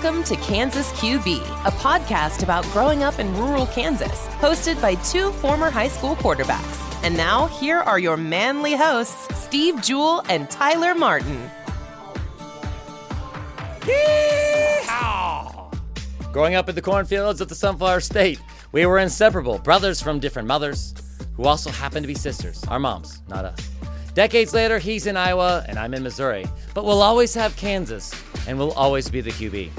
Welcome 0.00 0.22
to 0.24 0.36
Kansas 0.36 0.92
QB, 0.92 1.38
a 1.66 1.72
podcast 1.72 2.44
about 2.44 2.62
growing 2.66 3.02
up 3.02 3.18
in 3.18 3.36
rural 3.36 3.66
Kansas, 3.66 4.28
hosted 4.38 4.80
by 4.80 4.94
two 4.94 5.32
former 5.32 5.70
high 5.70 5.88
school 5.88 6.14
quarterbacks. 6.14 7.02
And 7.02 7.16
now, 7.16 7.46
here 7.46 7.78
are 7.78 7.98
your 7.98 8.16
manly 8.16 8.76
hosts, 8.76 9.26
Steve 9.36 9.74
Juhl 9.76 10.24
and 10.28 10.48
Tyler 10.48 10.94
Martin. 10.94 11.50
Yeehaw! 13.80 15.76
Growing 16.32 16.54
up 16.54 16.68
in 16.68 16.76
the 16.76 16.82
cornfields 16.82 17.40
of 17.40 17.48
the 17.48 17.56
Sunflower 17.56 17.98
State, 17.98 18.40
we 18.70 18.86
were 18.86 19.00
inseparable, 19.00 19.58
brothers 19.58 20.00
from 20.00 20.20
different 20.20 20.46
mothers, 20.46 20.94
who 21.34 21.42
also 21.42 21.72
happened 21.72 22.04
to 22.04 22.08
be 22.08 22.14
sisters, 22.14 22.62
our 22.68 22.78
moms, 22.78 23.20
not 23.26 23.44
us. 23.44 23.68
Decades 24.18 24.52
later, 24.52 24.80
he's 24.80 25.06
in 25.06 25.16
Iowa 25.16 25.64
and 25.68 25.78
I'm 25.78 25.94
in 25.94 26.02
Missouri, 26.02 26.44
but 26.74 26.84
we'll 26.84 27.02
always 27.02 27.34
have 27.34 27.54
Kansas 27.54 28.12
and 28.48 28.58
we'll 28.58 28.72
always 28.72 29.08
be 29.08 29.20
the 29.20 29.30
QB. 29.30 29.70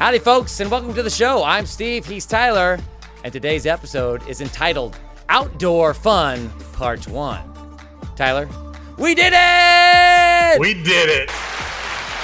Howdy, 0.00 0.18
folks, 0.18 0.58
and 0.58 0.68
welcome 0.68 0.92
to 0.94 1.02
the 1.04 1.08
show. 1.08 1.44
I'm 1.44 1.64
Steve, 1.64 2.04
he's 2.04 2.26
Tyler, 2.26 2.80
and 3.22 3.32
today's 3.32 3.64
episode 3.64 4.28
is 4.28 4.40
entitled 4.40 4.98
Outdoor 5.28 5.94
Fun 5.94 6.50
Part 6.72 7.06
1. 7.06 7.78
Tyler, 8.16 8.48
we 8.98 9.14
did 9.14 9.32
it! 9.32 10.58
We 10.58 10.74
did 10.74 11.08
it. 11.08 11.30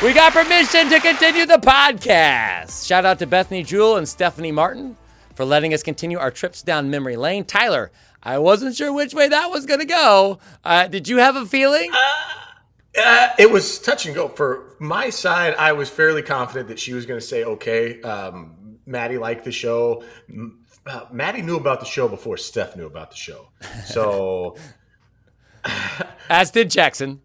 We 0.02 0.12
got 0.12 0.32
permission 0.32 0.91
to 0.91 0.98
continue 0.98 1.46
the 1.46 1.59
podcast. 1.59 2.84
Shout 2.84 3.05
out 3.05 3.20
to 3.20 3.29
Bethany 3.29 3.62
Juhl 3.62 3.96
and 3.96 4.09
Stephanie 4.09 4.51
Martin 4.51 4.96
for 5.37 5.45
letting 5.45 5.73
us 5.73 5.84
continue 5.84 6.18
our 6.18 6.32
trips 6.32 6.62
down 6.62 6.91
memory 6.91 7.15
lane. 7.15 7.45
Tyler, 7.45 7.93
I 8.22 8.38
wasn't 8.38 8.77
sure 8.77 8.92
which 8.92 9.14
way 9.14 9.28
that 9.28 9.50
was 9.50 9.66
going 9.66 9.80
to 9.80 9.86
go. 9.86 10.38
Uh, 10.64 10.88
did 10.88 11.09
you 11.09 11.18
have 11.18 11.37
a 11.37 11.46
feeling? 11.46 11.90
Uh, 12.96 13.29
it 13.38 13.51
was 13.51 13.79
touch 13.79 14.06
and 14.06 14.15
go. 14.15 14.29
For 14.29 14.74
my 14.80 15.10
side, 15.10 15.54
I 15.54 15.73
was 15.73 15.88
fairly 15.88 16.23
confident 16.23 16.68
that 16.68 16.78
she 16.78 16.95
was 16.95 17.06
going 17.06 17.20
to 17.20 17.26
say, 17.26 17.45
okay, 17.45 18.01
um, 18.02 18.78
Maddie 18.87 19.18
liked 19.18 19.45
the 19.45 19.52
show. 19.52 20.02
Uh, 20.87 21.02
Maddie 21.12 21.43
knew 21.43 21.56
about 21.56 21.80
the 21.80 21.87
show 21.87 22.09
before 22.09 22.37
Steph 22.37 22.76
knew 22.76 22.87
about 22.87 23.10
the 23.10 23.16
show. 23.16 23.51
So. 23.84 24.56
As 26.30 26.50
did 26.50 26.71
Jackson. 26.71 27.21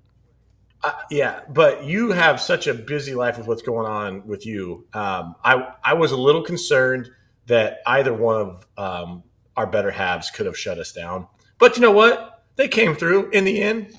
Uh, 0.84 0.92
yeah, 1.09 1.40
but 1.50 1.86
you 1.86 2.12
have 2.12 2.42
such 2.42 2.68
a 2.68 2.73
busy 2.73 3.16
life 3.16 3.38
with 3.38 3.48
what's 3.48 3.62
going 3.62 3.88
on 3.88 4.28
with 4.28 4.46
you. 4.46 4.86
Um, 4.94 5.36
I 5.44 5.73
I 5.81 5.94
was 5.94 6.12
a 6.12 6.18
little 6.18 6.44
concerned 6.44 7.09
that 7.48 7.80
either 7.86 8.14
one 8.14 8.36
of 8.42 8.68
um, 8.78 9.23
our 9.56 9.68
better 9.68 9.92
halves 9.92 10.32
could 10.32 10.46
have 10.46 10.58
shut 10.58 10.78
us 10.78 10.92
down. 10.92 11.28
But 11.59 11.76
you 11.76 11.82
know 11.82 11.92
what? 11.92 12.44
They 12.56 12.68
came 12.68 12.96
through 12.96 13.30
in 13.32 13.46
the 13.46 13.62
end. 13.62 13.96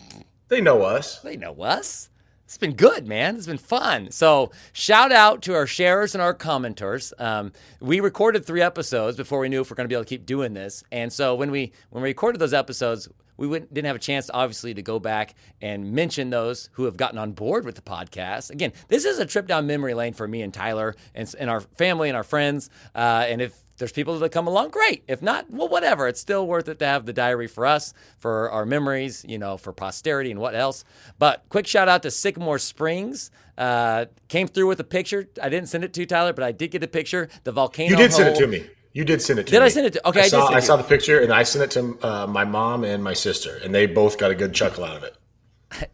They 0.48 0.60
know 0.60 0.82
us. 0.82 1.20
They 1.20 1.36
know 1.36 1.54
us. 1.54 2.10
It's 2.44 2.58
been 2.58 2.74
good, 2.74 3.08
man. 3.08 3.36
It's 3.36 3.46
been 3.46 3.56
fun. 3.58 4.10
So, 4.10 4.52
shout 4.72 5.10
out 5.10 5.42
to 5.42 5.54
our 5.54 5.66
sharers 5.66 6.14
and 6.14 6.22
our 6.22 6.34
commenters. 6.34 7.12
Um, 7.18 7.52
we 7.80 8.00
recorded 8.00 8.44
three 8.44 8.60
episodes 8.60 9.16
before 9.16 9.40
we 9.40 9.48
knew 9.48 9.62
if 9.62 9.70
we're 9.70 9.76
going 9.76 9.86
to 9.86 9.88
be 9.88 9.94
able 9.94 10.04
to 10.04 10.08
keep 10.08 10.26
doing 10.26 10.52
this. 10.52 10.84
And 10.92 11.12
so, 11.12 11.34
when 11.34 11.50
we 11.50 11.72
when 11.90 12.02
we 12.02 12.10
recorded 12.10 12.40
those 12.40 12.52
episodes, 12.52 13.08
we 13.36 13.48
didn't 13.48 13.86
have 13.86 13.96
a 13.96 14.00
chance, 14.00 14.30
obviously, 14.32 14.74
to 14.74 14.82
go 14.82 14.98
back 15.00 15.34
and 15.60 15.92
mention 15.92 16.30
those 16.30 16.68
who 16.72 16.84
have 16.84 16.96
gotten 16.96 17.18
on 17.18 17.32
board 17.32 17.64
with 17.64 17.74
the 17.74 17.82
podcast. 17.82 18.50
Again, 18.50 18.72
this 18.88 19.04
is 19.04 19.18
a 19.18 19.26
trip 19.26 19.46
down 19.46 19.66
memory 19.66 19.94
lane 19.94 20.12
for 20.12 20.28
me 20.28 20.42
and 20.42 20.54
Tyler 20.54 20.94
and, 21.14 21.34
and 21.38 21.50
our 21.50 21.60
family 21.60 22.08
and 22.08 22.16
our 22.16 22.22
friends. 22.22 22.70
Uh, 22.94 23.24
and 23.26 23.40
if 23.40 23.58
there's 23.78 23.92
people 23.92 24.18
that 24.18 24.30
come 24.30 24.46
along, 24.46 24.70
great. 24.70 25.04
If 25.08 25.20
not, 25.20 25.50
well, 25.50 25.68
whatever. 25.68 26.06
It's 26.06 26.20
still 26.20 26.46
worth 26.46 26.68
it 26.68 26.78
to 26.78 26.86
have 26.86 27.06
the 27.06 27.12
diary 27.12 27.48
for 27.48 27.66
us, 27.66 27.92
for 28.18 28.50
our 28.50 28.64
memories, 28.64 29.24
you 29.28 29.38
know, 29.38 29.56
for 29.56 29.72
posterity 29.72 30.30
and 30.30 30.40
what 30.40 30.54
else. 30.54 30.84
But 31.18 31.44
quick 31.48 31.66
shout 31.66 31.88
out 31.88 32.02
to 32.02 32.10
Sycamore 32.10 32.58
Springs. 32.58 33.30
Uh, 33.58 34.06
came 34.28 34.46
through 34.46 34.68
with 34.68 34.80
a 34.80 34.84
picture. 34.84 35.28
I 35.42 35.48
didn't 35.48 35.68
send 35.68 35.84
it 35.84 35.92
to 35.94 36.00
you, 36.00 36.06
Tyler, 36.06 36.32
but 36.32 36.44
I 36.44 36.52
did 36.52 36.70
get 36.70 36.82
a 36.82 36.88
picture. 36.88 37.28
The 37.44 37.52
volcano. 37.52 37.90
You 37.90 37.96
did 37.96 38.10
hole. 38.10 38.18
send 38.18 38.36
it 38.36 38.38
to 38.38 38.46
me. 38.46 38.66
You 38.92 39.04
did 39.04 39.20
send 39.20 39.40
it 39.40 39.46
to 39.46 39.52
did 39.52 39.58
me. 39.58 39.64
I 39.64 39.68
send 39.68 39.86
it 39.86 39.92
to? 39.94 40.08
Okay, 40.08 40.20
I, 40.20 40.24
I 40.24 40.28
saw, 40.28 40.48
did. 40.48 40.56
I 40.56 40.60
saw 40.60 40.76
the 40.76 40.84
picture, 40.84 41.20
and 41.20 41.32
I 41.32 41.42
sent 41.42 41.64
it 41.64 41.70
to 41.72 42.06
uh, 42.06 42.26
my 42.28 42.44
mom 42.44 42.84
and 42.84 43.02
my 43.02 43.12
sister, 43.12 43.58
and 43.64 43.74
they 43.74 43.86
both 43.86 44.18
got 44.18 44.30
a 44.30 44.36
good 44.36 44.54
chuckle 44.54 44.84
out 44.84 44.96
of 44.96 45.02
it. 45.02 45.16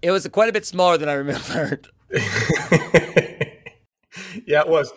It 0.03 0.11
was 0.11 0.29
quite 0.29 0.51
a 0.51 0.53
bit 0.53 0.67
smaller 0.67 0.99
than 0.99 1.09
I 1.09 1.15
remembered. 1.15 1.89
yeah, 2.11 2.21
it 4.61 4.69
was. 4.69 4.93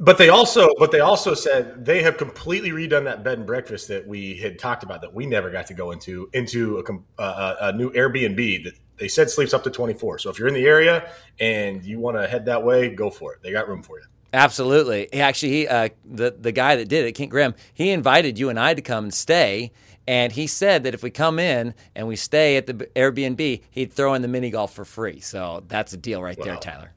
But 0.00 0.16
they 0.16 0.28
also, 0.28 0.70
but 0.78 0.92
they 0.92 1.00
also 1.00 1.34
said 1.34 1.84
they 1.84 2.02
have 2.02 2.16
completely 2.16 2.70
redone 2.70 3.04
that 3.04 3.24
bed 3.24 3.38
and 3.38 3.46
breakfast 3.46 3.88
that 3.88 4.06
we 4.06 4.36
had 4.36 4.58
talked 4.58 4.82
about 4.82 5.00
that 5.00 5.12
we 5.12 5.26
never 5.26 5.50
got 5.50 5.66
to 5.66 5.74
go 5.74 5.90
into 5.90 6.30
into 6.32 6.78
a, 7.18 7.22
a, 7.22 7.56
a 7.62 7.72
new 7.72 7.90
Airbnb 7.90 8.64
that 8.64 8.74
they 8.96 9.08
said 9.08 9.28
sleeps 9.28 9.52
up 9.52 9.64
to 9.64 9.70
twenty 9.70 9.94
four. 9.94 10.18
So 10.18 10.30
if 10.30 10.38
you're 10.38 10.48
in 10.48 10.54
the 10.54 10.66
area 10.66 11.10
and 11.40 11.84
you 11.84 11.98
want 11.98 12.16
to 12.16 12.28
head 12.28 12.46
that 12.46 12.62
way, 12.62 12.94
go 12.94 13.10
for 13.10 13.34
it. 13.34 13.42
They 13.42 13.50
got 13.50 13.68
room 13.68 13.82
for 13.82 13.98
you. 13.98 14.04
Absolutely. 14.32 15.08
He 15.12 15.20
actually, 15.20 15.52
he, 15.52 15.68
uh, 15.68 15.88
the 16.04 16.30
the 16.38 16.52
guy 16.52 16.76
that 16.76 16.88
did 16.88 17.04
it, 17.06 17.12
Kent 17.12 17.30
Graham, 17.30 17.54
he 17.74 17.90
invited 17.90 18.38
you 18.38 18.50
and 18.50 18.60
I 18.60 18.74
to 18.74 18.82
come 18.82 19.04
and 19.04 19.14
stay. 19.14 19.72
And 20.06 20.32
he 20.32 20.46
said 20.46 20.84
that 20.84 20.94
if 20.94 21.02
we 21.02 21.10
come 21.10 21.38
in 21.38 21.74
and 21.94 22.08
we 22.08 22.16
stay 22.16 22.56
at 22.56 22.66
the 22.66 22.74
Airbnb, 22.74 23.62
he'd 23.70 23.92
throw 23.92 24.14
in 24.14 24.22
the 24.22 24.28
mini 24.28 24.48
golf 24.48 24.72
for 24.72 24.86
free. 24.86 25.20
So 25.20 25.64
that's 25.68 25.92
a 25.92 25.98
deal 25.98 26.22
right 26.22 26.38
wow. 26.38 26.44
there, 26.44 26.56
Tyler. 26.56 26.92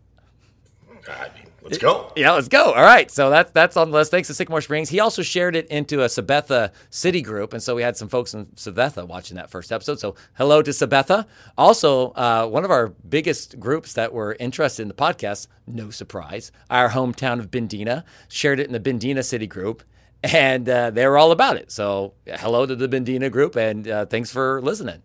I 1.10 1.30
mean, 1.36 1.51
let's 1.64 1.78
go. 1.78 2.12
Yeah, 2.16 2.32
let's 2.32 2.48
go. 2.48 2.74
All 2.74 2.84
right. 2.84 3.10
So 3.10 3.30
that's 3.30 3.52
that's 3.52 3.78
on 3.78 3.92
the 3.92 3.98
list. 3.98 4.12
Thanks 4.12 4.28
to 4.28 4.34
Sycamore 4.34 4.62
Springs. 4.62 4.90
He 4.90 5.00
also 5.00 5.22
shared 5.22 5.56
it 5.56 5.68
into 5.68 6.02
a 6.02 6.06
Sabetha 6.06 6.72
city 6.90 7.22
group, 7.22 7.54
and 7.54 7.62
so 7.62 7.76
we 7.76 7.82
had 7.82 7.98
some 7.98 8.08
folks 8.08 8.34
in 8.34 8.48
Sabetha 8.48 9.08
watching 9.08 9.38
that 9.38 9.50
first 9.50 9.72
episode. 9.72 10.00
So 10.00 10.16
hello 10.34 10.62
to 10.62 10.72
Sabetha. 10.72 11.26
Also, 11.58 12.12
uh, 12.12 12.48
one 12.48 12.66
of 12.66 12.72
our 12.72 12.88
biggest 12.88 13.60
groups 13.60 13.94
that 13.94 14.14
were 14.14 14.36
interested 14.40 14.82
in 14.82 14.88
the 14.88 14.94
podcast, 14.94 15.48
no 15.68 15.90
surprise, 15.90 16.52
our 16.70 16.90
hometown 16.90 17.40
of 17.40 17.52
Bendena, 17.52 18.04
shared 18.28 18.60
it 18.60 18.68
in 18.68 18.74
the 18.74 18.80
Bendena 18.80 19.24
city 19.24 19.48
group. 19.48 19.84
And 20.24 20.70
uh, 20.70 20.92
they 20.92 21.08
were 21.08 21.18
all 21.18 21.32
about 21.32 21.58
it. 21.58 21.72
So, 21.72 22.14
hello 22.28 22.68
to 22.68 22.76
the 22.76 22.88
Bendena 22.88 23.32
group, 23.32 23.56
and 23.56 23.88
uh, 23.88 24.06
thanks 24.06 24.30
for 24.30 24.62
listening. 24.62 25.02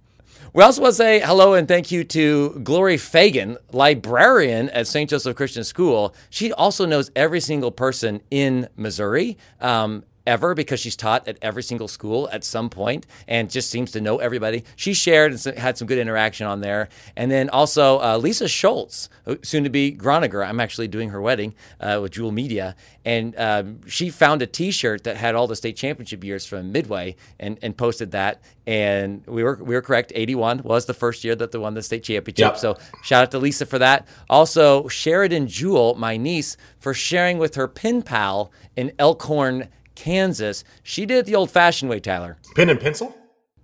We 0.56 0.62
also 0.62 0.80
want 0.80 0.92
to 0.92 0.96
say 0.96 1.20
hello 1.20 1.52
and 1.52 1.68
thank 1.68 1.92
you 1.92 2.02
to 2.04 2.58
Glory 2.64 2.96
Fagan, 2.96 3.58
librarian 3.72 4.70
at 4.70 4.86
St. 4.86 5.10
Joseph 5.10 5.36
Christian 5.36 5.64
School. 5.64 6.14
She 6.30 6.50
also 6.50 6.86
knows 6.86 7.10
every 7.14 7.40
single 7.40 7.70
person 7.70 8.22
in 8.30 8.66
Missouri. 8.74 9.36
Um, 9.60 10.04
ever 10.26 10.54
because 10.54 10.80
she's 10.80 10.96
taught 10.96 11.26
at 11.28 11.38
every 11.40 11.62
single 11.62 11.88
school 11.88 12.28
at 12.32 12.44
some 12.44 12.68
point 12.68 13.06
and 13.28 13.50
just 13.50 13.70
seems 13.70 13.92
to 13.92 14.00
know 14.00 14.18
everybody. 14.18 14.64
She 14.74 14.94
shared 14.94 15.32
and 15.32 15.56
had 15.56 15.78
some 15.78 15.86
good 15.86 15.98
interaction 15.98 16.46
on 16.46 16.60
there. 16.60 16.88
And 17.16 17.30
then 17.30 17.48
also 17.50 18.00
uh, 18.00 18.18
Lisa 18.18 18.48
Schultz, 18.48 19.08
soon 19.42 19.64
to 19.64 19.70
be 19.70 19.92
Groniger. 19.92 20.46
I'm 20.46 20.60
actually 20.60 20.88
doing 20.88 21.10
her 21.10 21.20
wedding 21.20 21.54
uh, 21.80 22.00
with 22.02 22.12
Juhl 22.12 22.32
Media. 22.32 22.76
And 23.04 23.38
um, 23.38 23.86
she 23.88 24.10
found 24.10 24.42
a 24.42 24.46
t 24.46 24.70
shirt 24.70 25.04
that 25.04 25.16
had 25.16 25.34
all 25.34 25.46
the 25.46 25.56
state 25.56 25.76
championship 25.76 26.24
years 26.24 26.44
from 26.44 26.72
Midway 26.72 27.16
and, 27.38 27.58
and 27.62 27.76
posted 27.76 28.10
that. 28.10 28.42
And 28.66 29.24
we 29.26 29.44
were 29.44 29.60
we 29.62 29.76
were 29.76 29.82
correct. 29.82 30.10
81 30.14 30.62
was 30.64 30.86
the 30.86 30.94
first 30.94 31.22
year 31.22 31.36
that 31.36 31.52
they 31.52 31.58
won 31.58 31.74
the 31.74 31.82
state 31.82 32.02
championship. 32.02 32.38
Yep. 32.38 32.58
So 32.58 32.76
shout 33.04 33.22
out 33.22 33.30
to 33.30 33.38
Lisa 33.38 33.64
for 33.64 33.78
that. 33.78 34.08
Also, 34.28 34.88
Sheridan 34.88 35.46
Juhl, 35.46 35.96
my 35.96 36.16
niece, 36.16 36.56
for 36.78 36.92
sharing 36.92 37.38
with 37.38 37.54
her 37.54 37.68
pen 37.68 38.02
pal 38.02 38.50
in 38.74 38.92
Elkhorn, 38.98 39.68
Kansas. 39.96 40.62
She 40.84 41.04
did 41.06 41.18
it 41.18 41.26
the 41.26 41.34
old 41.34 41.50
fashioned 41.50 41.90
way, 41.90 41.98
Tyler. 41.98 42.36
Pen 42.54 42.70
and 42.70 42.78
pencil? 42.78 43.16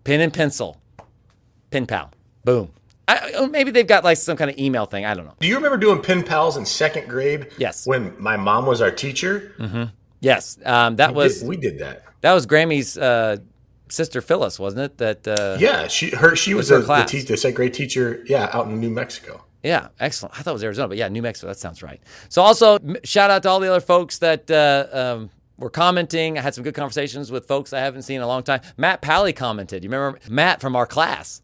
Pen 0.02 0.20
and 0.20 0.32
pencil. 0.32 0.80
Pen 1.70 1.86
pal. 1.86 2.10
Boom. 2.44 2.72
I, 3.06 3.32
oh, 3.36 3.46
maybe 3.46 3.70
they've 3.70 3.86
got 3.86 4.04
like 4.04 4.16
some 4.16 4.36
kind 4.36 4.50
of 4.50 4.58
email 4.58 4.86
thing. 4.86 5.04
I 5.04 5.14
don't 5.14 5.26
know. 5.26 5.34
Do 5.40 5.46
you 5.46 5.56
remember 5.56 5.76
doing 5.76 6.00
pen 6.02 6.22
pals 6.22 6.56
in 6.56 6.64
second 6.66 7.08
grade? 7.08 7.48
Yes. 7.58 7.86
When 7.86 8.14
my 8.20 8.36
mom 8.36 8.66
was 8.66 8.80
our 8.80 8.90
teacher? 8.90 9.54
Mm-hmm. 9.58 9.84
Yes. 10.20 10.58
Um, 10.64 10.96
that 10.96 11.10
we 11.10 11.16
was. 11.16 11.40
Did, 11.40 11.48
we 11.48 11.56
did 11.56 11.78
that. 11.80 12.04
That 12.20 12.32
was 12.32 12.46
Grammy's 12.46 12.96
uh, 12.96 13.38
sister 13.88 14.20
Phyllis, 14.20 14.58
wasn't 14.58 14.82
it? 14.82 14.98
That. 14.98 15.28
Uh, 15.28 15.56
yeah. 15.58 15.88
She 15.88 16.10
her 16.10 16.36
she 16.36 16.54
was, 16.54 16.70
was 16.70 16.84
a, 16.84 16.86
the, 16.86 17.04
te- 17.04 17.22
the 17.22 17.36
second 17.36 17.56
grade 17.56 17.74
teacher. 17.74 18.22
Yeah, 18.26 18.50
out 18.52 18.66
in 18.66 18.80
New 18.80 18.90
Mexico. 18.90 19.44
Yeah, 19.62 19.88
excellent. 20.00 20.38
I 20.38 20.42
thought 20.42 20.50
it 20.50 20.54
was 20.54 20.64
Arizona, 20.64 20.88
but 20.88 20.96
yeah, 20.96 21.08
New 21.08 21.22
Mexico. 21.22 21.48
That 21.48 21.58
sounds 21.58 21.82
right. 21.82 22.00
So 22.28 22.42
also 22.42 22.78
shout 23.04 23.30
out 23.30 23.42
to 23.44 23.48
all 23.48 23.60
the 23.60 23.68
other 23.68 23.80
folks 23.80 24.18
that. 24.18 24.50
Uh, 24.50 24.86
um, 24.92 25.30
were 25.56 25.70
commenting. 25.70 26.38
I 26.38 26.42
had 26.42 26.54
some 26.54 26.64
good 26.64 26.74
conversations 26.74 27.30
with 27.30 27.46
folks 27.46 27.72
I 27.72 27.80
haven't 27.80 28.02
seen 28.02 28.16
in 28.16 28.22
a 28.22 28.26
long 28.26 28.42
time. 28.42 28.60
Matt 28.76 29.00
Pally 29.00 29.32
commented. 29.32 29.84
You 29.84 29.90
remember 29.90 30.18
Matt 30.28 30.60
from 30.60 30.76
our 30.76 30.86
class? 30.86 31.42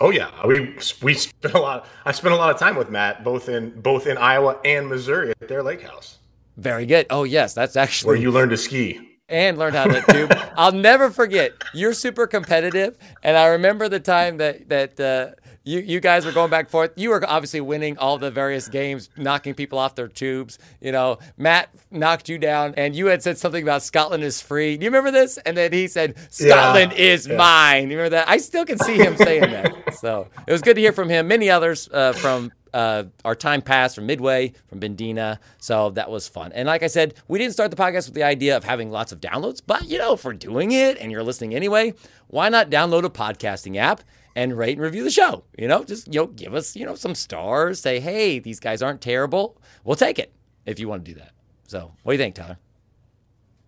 Oh 0.00 0.10
yeah, 0.10 0.30
we 0.46 0.76
we 1.02 1.14
spent 1.14 1.54
a 1.54 1.58
lot. 1.58 1.86
I 2.04 2.12
spent 2.12 2.32
a 2.32 2.36
lot 2.36 2.50
of 2.50 2.58
time 2.58 2.76
with 2.76 2.88
Matt, 2.90 3.24
both 3.24 3.48
in 3.48 3.80
both 3.80 4.06
in 4.06 4.16
Iowa 4.16 4.58
and 4.64 4.88
Missouri 4.88 5.30
at 5.30 5.48
their 5.48 5.62
lake 5.62 5.82
house. 5.82 6.18
Very 6.56 6.86
good. 6.86 7.06
Oh 7.10 7.24
yes, 7.24 7.52
that's 7.52 7.76
actually 7.76 8.08
where 8.08 8.16
you 8.16 8.30
learned 8.30 8.52
to 8.52 8.56
ski 8.56 9.00
and 9.28 9.58
learned 9.58 9.74
how 9.74 9.84
to 9.84 10.02
do. 10.12 10.28
I'll 10.56 10.72
never 10.72 11.10
forget. 11.10 11.52
You're 11.74 11.94
super 11.94 12.26
competitive, 12.26 12.96
and 13.22 13.36
I 13.36 13.46
remember 13.46 13.88
the 13.88 14.00
time 14.00 14.36
that 14.38 14.68
that. 14.68 15.00
Uh, 15.00 15.40
you, 15.68 15.80
you 15.80 16.00
guys 16.00 16.24
were 16.24 16.32
going 16.32 16.50
back 16.50 16.64
and 16.64 16.70
forth. 16.70 16.92
You 16.96 17.10
were 17.10 17.22
obviously 17.28 17.60
winning 17.60 17.98
all 17.98 18.16
the 18.16 18.30
various 18.30 18.68
games, 18.68 19.10
knocking 19.18 19.52
people 19.52 19.78
off 19.78 19.94
their 19.94 20.08
tubes. 20.08 20.58
You 20.80 20.92
know, 20.92 21.18
Matt 21.36 21.68
knocked 21.90 22.30
you 22.30 22.38
down, 22.38 22.72
and 22.78 22.96
you 22.96 23.06
had 23.06 23.22
said 23.22 23.36
something 23.36 23.62
about 23.62 23.82
Scotland 23.82 24.24
is 24.24 24.40
free. 24.40 24.78
Do 24.78 24.84
you 24.84 24.90
remember 24.90 25.10
this? 25.10 25.36
And 25.36 25.58
then 25.58 25.72
he 25.72 25.86
said, 25.86 26.16
Scotland 26.32 26.92
yeah, 26.92 26.98
is 26.98 27.26
yeah. 27.26 27.36
mine. 27.36 27.90
You 27.90 27.98
remember 27.98 28.16
that? 28.16 28.30
I 28.30 28.38
still 28.38 28.64
can 28.64 28.78
see 28.78 28.96
him 28.96 29.16
saying 29.18 29.42
that. 29.42 29.94
So 29.94 30.28
it 30.46 30.52
was 30.52 30.62
good 30.62 30.74
to 30.76 30.80
hear 30.80 30.92
from 30.92 31.10
him. 31.10 31.28
Many 31.28 31.50
others 31.50 31.88
uh, 31.92 32.14
from 32.14 32.50
uh, 32.72 33.04
our 33.24 33.34
time 33.34 33.60
passed 33.60 33.94
from 33.94 34.06
Midway, 34.06 34.54
from 34.68 34.80
Bendena. 34.80 35.38
So 35.58 35.90
that 35.90 36.10
was 36.10 36.28
fun. 36.28 36.52
And 36.52 36.66
like 36.66 36.82
I 36.82 36.86
said, 36.86 37.14
we 37.28 37.38
didn't 37.38 37.52
start 37.52 37.70
the 37.70 37.76
podcast 37.76 38.06
with 38.06 38.14
the 38.14 38.22
idea 38.22 38.56
of 38.56 38.64
having 38.64 38.90
lots 38.90 39.12
of 39.12 39.20
downloads, 39.20 39.60
but 39.66 39.86
you 39.86 39.98
know, 39.98 40.14
if 40.14 40.24
we're 40.24 40.32
doing 40.32 40.72
it 40.72 40.96
and 40.98 41.12
you're 41.12 41.22
listening 41.22 41.54
anyway, 41.54 41.92
why 42.28 42.48
not 42.48 42.70
download 42.70 43.04
a 43.04 43.10
podcasting 43.10 43.76
app? 43.76 44.02
And 44.38 44.56
rate 44.56 44.74
and 44.74 44.82
review 44.82 45.02
the 45.02 45.10
show. 45.10 45.42
You 45.58 45.66
know, 45.66 45.82
just 45.82 46.06
you 46.06 46.20
know, 46.20 46.26
give 46.28 46.54
us 46.54 46.76
you 46.76 46.86
know 46.86 46.94
some 46.94 47.16
stars. 47.16 47.80
Say, 47.80 47.98
hey, 47.98 48.38
these 48.38 48.60
guys 48.60 48.82
aren't 48.82 49.00
terrible. 49.00 49.60
We'll 49.82 49.96
take 49.96 50.18
it 50.20 50.32
if 50.64 50.78
you 50.78 50.88
want 50.88 51.04
to 51.04 51.12
do 51.12 51.18
that. 51.18 51.32
So, 51.66 51.92
what 52.04 52.12
do 52.12 52.16
you 52.16 52.22
think, 52.22 52.36
Tyler? 52.36 52.58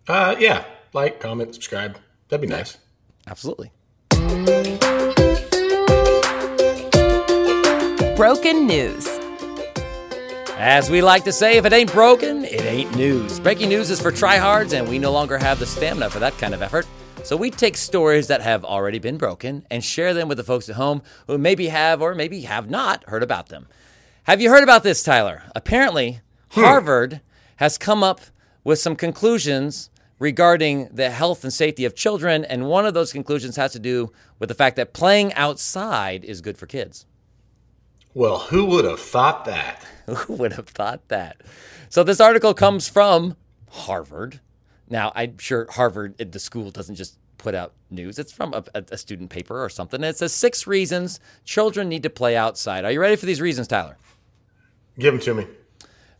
Uh, 0.07 0.35
yeah, 0.39 0.63
like, 0.93 1.19
comment, 1.19 1.53
subscribe. 1.53 1.99
That'd 2.29 2.41
be 2.41 2.47
nice. 2.47 2.77
Absolutely. 3.27 3.71
Broken 8.15 8.65
news. 8.65 9.07
As 10.57 10.89
we 10.89 11.01
like 11.01 11.25
to 11.25 11.33
say, 11.33 11.57
if 11.57 11.65
it 11.65 11.73
ain't 11.73 11.91
broken, 11.91 12.45
it 12.45 12.61
ain't 12.61 12.95
news. 12.95 13.39
Breaking 13.41 13.67
news 13.67 13.89
is 13.89 13.99
for 13.99 14.11
tryhards, 14.11 14.77
and 14.77 14.87
we 14.87 14.99
no 14.99 15.11
longer 15.11 15.37
have 15.37 15.59
the 15.59 15.65
stamina 15.65 16.09
for 16.09 16.19
that 16.19 16.37
kind 16.37 16.53
of 16.53 16.61
effort. 16.61 16.87
So 17.23 17.37
we 17.37 17.51
take 17.51 17.77
stories 17.77 18.27
that 18.27 18.41
have 18.41 18.65
already 18.65 18.97
been 18.99 19.17
broken 19.17 19.65
and 19.69 19.83
share 19.83 20.13
them 20.13 20.27
with 20.27 20.37
the 20.37 20.43
folks 20.43 20.67
at 20.69 20.75
home 20.75 21.03
who 21.27 21.37
maybe 21.37 21.67
have 21.67 22.01
or 22.01 22.15
maybe 22.15 22.41
have 22.41 22.69
not 22.69 23.03
heard 23.07 23.23
about 23.23 23.49
them. 23.49 23.67
Have 24.23 24.41
you 24.41 24.49
heard 24.49 24.63
about 24.63 24.83
this, 24.83 25.03
Tyler? 25.03 25.43
Apparently, 25.55 26.21
hmm. 26.49 26.61
Harvard 26.61 27.21
has 27.57 27.77
come 27.77 28.03
up 28.03 28.21
with 28.63 28.79
some 28.79 28.95
conclusions 28.95 29.89
regarding 30.19 30.89
the 30.91 31.09
health 31.09 31.43
and 31.43 31.53
safety 31.53 31.85
of 31.85 31.95
children, 31.95 32.43
and 32.43 32.67
one 32.67 32.85
of 32.85 32.93
those 32.93 33.13
conclusions 33.13 33.55
has 33.55 33.71
to 33.71 33.79
do 33.79 34.11
with 34.39 34.49
the 34.49 34.55
fact 34.55 34.75
that 34.75 34.93
playing 34.93 35.33
outside 35.33 36.23
is 36.25 36.41
good 36.41 36.57
for 36.57 36.65
kids. 36.65 37.05
Well, 38.13 38.39
who 38.39 38.65
would 38.65 38.85
have 38.85 38.99
thought 38.99 39.45
that? 39.45 39.85
who 40.05 40.33
would 40.33 40.53
have 40.53 40.67
thought 40.67 41.07
that? 41.07 41.41
So 41.89 42.03
this 42.03 42.19
article 42.19 42.53
comes 42.53 42.89
from 42.89 43.35
Harvard. 43.69 44.39
Now, 44.91 45.13
I'm 45.15 45.37
sure 45.37 45.67
Harvard, 45.71 46.17
the 46.17 46.39
school, 46.39 46.69
doesn't 46.69 46.95
just 46.95 47.17
put 47.37 47.55
out 47.55 47.71
news. 47.89 48.19
It's 48.19 48.31
from 48.31 48.53
a, 48.53 48.63
a, 48.75 48.97
student 48.97 49.29
paper 49.29 49.63
or 49.63 49.69
something. 49.69 50.03
it 50.03 50.17
says 50.17 50.33
six 50.33 50.67
reasons 50.67 51.19
children 51.45 51.89
need 51.89 52.03
to 52.03 52.09
play 52.09 52.35
outside. 52.35 52.83
Are 52.83 52.91
you 52.91 52.99
ready 52.99 53.15
for 53.15 53.25
these 53.25 53.41
reasons, 53.41 53.67
Tyler? 53.67 53.97
Give 54.99 55.13
them 55.13 55.21
to 55.21 55.33
me. 55.33 55.47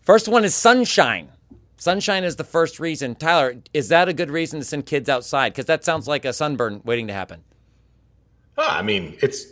First 0.02 0.30
one 0.30 0.46
is 0.46 0.56
sunshine. 0.56 1.30
Sunshine 1.76 2.24
is 2.24 2.38
the 2.38 2.46
first 2.46 2.80
reason. 2.80 3.14
Tyler, 3.14 3.56
is 3.74 3.90
that 3.90 4.08
a 4.08 4.14
good 4.14 4.32
reason 4.32 4.60
to 4.60 4.66
send 4.66 4.86
kids 4.86 5.10
outside? 5.10 5.50
Because 5.50 5.66
that 5.66 5.84
sounds 5.84 6.08
like 6.08 6.24
a 6.24 6.32
sunburn 6.32 6.82
waiting 6.86 7.08
to 7.08 7.14
happen. 7.14 7.44
Ah, 8.58 8.78
I 8.78 8.82
mean, 8.82 9.18
it's 9.22 9.46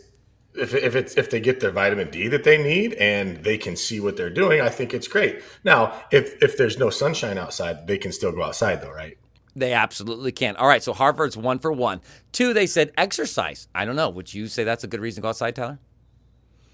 if, 0.56 0.74
if 0.74 0.96
it's 0.96 1.16
if 1.16 1.30
they 1.30 1.40
get 1.40 1.60
their 1.60 1.72
vitamin 1.72 2.10
D 2.10 2.28
that 2.28 2.44
they 2.44 2.62
need 2.62 2.94
and 2.94 3.38
they 3.44 3.58
can 3.58 3.76
see 3.76 4.00
what 4.00 4.18
they're 4.18 4.30
doing, 4.30 4.62
I 4.62 4.70
think 4.70 4.94
it's 4.94 5.08
great. 5.08 5.42
Now, 5.64 5.94
if 6.12 6.42
if 6.42 6.58
there's 6.58 6.78
no 6.78 6.90
sunshine 6.90 7.38
outside, 7.38 7.88
they 7.88 7.98
can 7.98 8.12
still 8.12 8.32
go 8.32 8.44
outside 8.44 8.82
though, 8.82 8.92
right? 8.92 9.18
They 9.56 9.74
absolutely 9.74 10.32
can. 10.32 10.56
All 10.56 10.68
right, 10.68 10.82
so 10.82 10.94
Harvard's 10.94 11.36
one 11.36 11.60
for 11.60 11.72
one. 11.72 12.02
Two, 12.32 12.54
they 12.54 12.68
said 12.68 12.92
exercise. 12.98 13.68
I 13.76 13.84
don't 13.86 13.96
know. 13.96 14.10
Would 14.10 14.34
you 14.34 14.48
say 14.48 14.64
that's 14.64 14.84
a 14.84 14.88
good 14.88 15.02
reason 15.02 15.22
to 15.22 15.24
go 15.24 15.30
outside, 15.30 15.56
Tyler? 15.56 15.80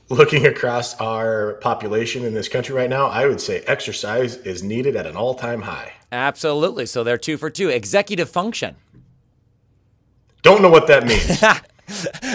Looking 0.09 0.45
across 0.45 0.95
our 1.01 1.53
population 1.61 2.25
in 2.25 2.35
this 2.35 2.47
country 2.47 2.75
right 2.75 2.89
now, 2.89 3.07
I 3.07 3.25
would 3.25 3.41
say 3.41 3.61
exercise 3.61 4.35
is 4.37 4.61
needed 4.61 4.95
at 4.95 5.07
an 5.07 5.15
all 5.15 5.33
time 5.33 5.63
high. 5.63 5.93
Absolutely. 6.11 6.85
So 6.85 7.03
they're 7.03 7.17
two 7.17 7.37
for 7.37 7.49
two. 7.49 7.69
Executive 7.69 8.29
function. 8.29 8.75
Don't 10.43 10.61
know 10.61 10.69
what 10.69 10.85
that 10.87 11.07
means. 11.07 11.41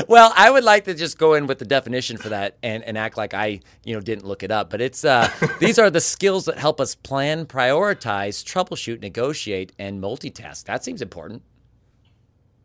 well, 0.08 0.32
I 0.36 0.50
would 0.50 0.64
like 0.64 0.84
to 0.84 0.94
just 0.94 1.18
go 1.18 1.34
in 1.34 1.46
with 1.46 1.58
the 1.58 1.64
definition 1.64 2.16
for 2.16 2.28
that 2.28 2.56
and, 2.62 2.84
and 2.84 2.96
act 2.96 3.16
like 3.16 3.34
I, 3.34 3.60
you 3.84 3.94
know, 3.94 4.00
didn't 4.00 4.24
look 4.24 4.42
it 4.42 4.50
up. 4.50 4.70
But 4.70 4.80
it's 4.80 5.04
uh, 5.04 5.28
these 5.58 5.78
are 5.78 5.90
the 5.90 6.00
skills 6.00 6.44
that 6.44 6.58
help 6.58 6.80
us 6.80 6.94
plan, 6.94 7.46
prioritize, 7.46 8.44
troubleshoot, 8.44 9.00
negotiate, 9.00 9.72
and 9.78 10.02
multitask. 10.02 10.64
That 10.64 10.84
seems 10.84 11.02
important. 11.02 11.42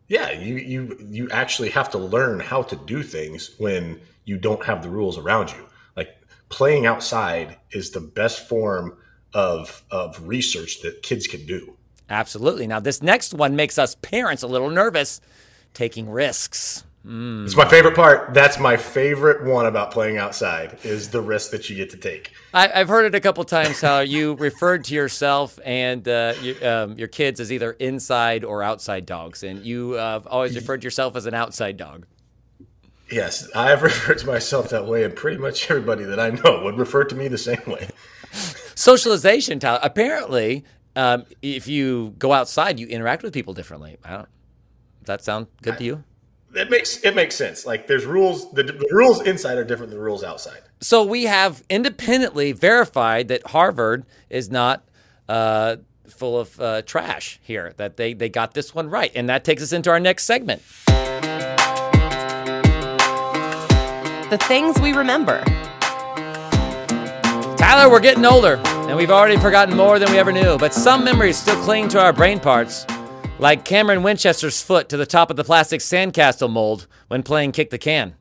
Yeah, 0.07 0.31
you 0.31 0.55
you 0.57 0.97
you 1.09 1.29
actually 1.31 1.69
have 1.69 1.89
to 1.91 1.97
learn 1.97 2.39
how 2.39 2.61
to 2.63 2.75
do 2.75 3.01
things 3.01 3.55
when 3.57 3.99
you 4.25 4.37
don't 4.37 4.63
have 4.63 4.83
the 4.83 4.89
rules 4.89 5.17
around 5.17 5.51
you. 5.51 5.65
Like 5.95 6.15
playing 6.49 6.85
outside 6.85 7.57
is 7.71 7.89
the 7.91 8.01
best 8.01 8.47
form 8.47 8.97
of 9.33 9.83
of 9.89 10.27
research 10.27 10.81
that 10.81 11.01
kids 11.01 11.25
can 11.25 11.45
do. 11.47 11.75
Absolutely. 12.07 12.67
Now, 12.67 12.79
this 12.79 13.01
next 13.01 13.33
one 13.33 13.55
makes 13.55 13.79
us 13.79 13.95
parents 13.95 14.43
a 14.43 14.47
little 14.47 14.69
nervous 14.69 15.21
taking 15.75 16.09
risks. 16.09 16.83
Mm. 17.05 17.45
It's 17.45 17.55
my 17.55 17.67
favorite 17.69 17.95
part. 17.95 18.33
That's 18.33 18.57
my 18.57 18.77
favorite 18.77 19.43
one 19.43 19.67
about 19.67 19.91
playing 19.91 20.17
outside 20.17 20.79
is 20.83 21.09
the 21.09 21.21
risk 21.21 21.51
that 21.51 21.69
you 21.69 21.75
get 21.75 21.91
to 21.91 21.97
take. 21.97 22.31
I, 22.51 22.67
have 22.69 22.87
heard 22.87 23.05
it 23.05 23.13
a 23.13 23.19
couple 23.19 23.43
times 23.43 23.79
how 23.79 23.99
you 23.99 24.33
referred 24.39 24.85
to 24.85 24.95
yourself 24.95 25.59
and 25.63 26.07
uh, 26.07 26.33
you, 26.41 26.55
um, 26.63 26.97
your 26.97 27.07
kids 27.07 27.39
as 27.39 27.51
either 27.51 27.73
inside 27.73 28.43
or 28.43 28.63
outside 28.63 29.05
dogs, 29.05 29.43
and 29.43 29.63
you 29.63 29.93
uh, 29.93 30.21
always 30.25 30.55
referred 30.55 30.81
to 30.81 30.85
yourself 30.85 31.15
as 31.15 31.27
an 31.27 31.35
outside 31.35 31.77
dog. 31.77 32.07
Yes, 33.11 33.47
I 33.53 33.69
have 33.69 33.83
referred 33.83 34.17
to 34.19 34.25
myself 34.25 34.69
that 34.69 34.87
way, 34.87 35.03
and 35.03 35.15
pretty 35.15 35.37
much 35.37 35.69
everybody 35.69 36.05
that 36.05 36.19
I 36.19 36.31
know 36.31 36.63
would 36.63 36.79
refer 36.79 37.03
to 37.03 37.15
me 37.15 37.27
the 37.27 37.37
same 37.37 37.61
way. 37.67 37.87
Socialization, 38.73 39.59
Tyler. 39.59 39.79
Apparently, 39.83 40.65
um, 40.95 41.25
if 41.43 41.67
you 41.67 42.15
go 42.17 42.33
outside, 42.33 42.79
you 42.79 42.87
interact 42.87 43.21
with 43.21 43.31
people 43.31 43.53
differently. 43.53 43.97
I 44.03 44.11
don't. 44.11 44.29
Does 45.05 45.19
that 45.19 45.23
sound 45.23 45.47
good 45.61 45.77
to 45.77 45.83
you? 45.83 46.03
It 46.55 46.71
makes 46.71 47.03
it 47.03 47.15
makes 47.15 47.35
sense. 47.35 47.65
Like 47.65 47.85
there's 47.85 48.05
rules. 48.05 48.51
The, 48.53 48.63
the 48.63 48.87
rules 48.91 49.21
inside 49.21 49.59
are 49.59 49.63
different 49.63 49.91
than 49.91 49.99
the 49.99 50.05
rules 50.05 50.23
outside. 50.23 50.61
So 50.81 51.03
we 51.03 51.25
have 51.25 51.63
independently 51.69 52.53
verified 52.53 53.27
that 53.27 53.45
Harvard 53.47 54.05
is 54.29 54.49
not 54.49 54.83
uh, 55.29 55.75
full 56.07 56.39
of 56.39 56.59
uh, 56.59 56.81
trash 56.81 57.39
here. 57.43 57.73
That 57.77 57.97
they 57.97 58.13
they 58.13 58.29
got 58.29 58.55
this 58.55 58.73
one 58.73 58.89
right, 58.89 59.11
and 59.13 59.29
that 59.29 59.43
takes 59.43 59.61
us 59.61 59.73
into 59.73 59.91
our 59.91 59.99
next 59.99 60.23
segment. 60.23 60.63
The 64.29 64.39
things 64.47 64.79
we 64.79 64.93
remember. 64.93 65.43
Tyler, 67.57 67.91
we're 67.91 67.99
getting 67.99 68.25
older, 68.25 68.59
and 68.65 68.97
we've 68.97 69.11
already 69.11 69.37
forgotten 69.37 69.77
more 69.77 69.99
than 69.99 70.11
we 70.11 70.17
ever 70.17 70.31
knew. 70.31 70.57
But 70.57 70.73
some 70.73 71.03
memories 71.03 71.37
still 71.37 71.61
cling 71.63 71.89
to 71.89 72.01
our 72.01 72.11
brain 72.11 72.39
parts 72.39 72.87
like 73.37 73.65
Cameron 73.65 74.01
Winchester's 74.01 74.61
foot 74.61 74.87
to 74.87 74.95
the 74.95 75.05
top 75.05 75.29
of 75.29 75.35
the 75.35 75.43
plastic 75.43 75.81
sandcastle 75.81 76.49
mold 76.49 76.87
when 77.09 77.21
playing 77.21 77.51
Kick 77.51 77.69
the 77.69 77.77
Can. 77.77 78.15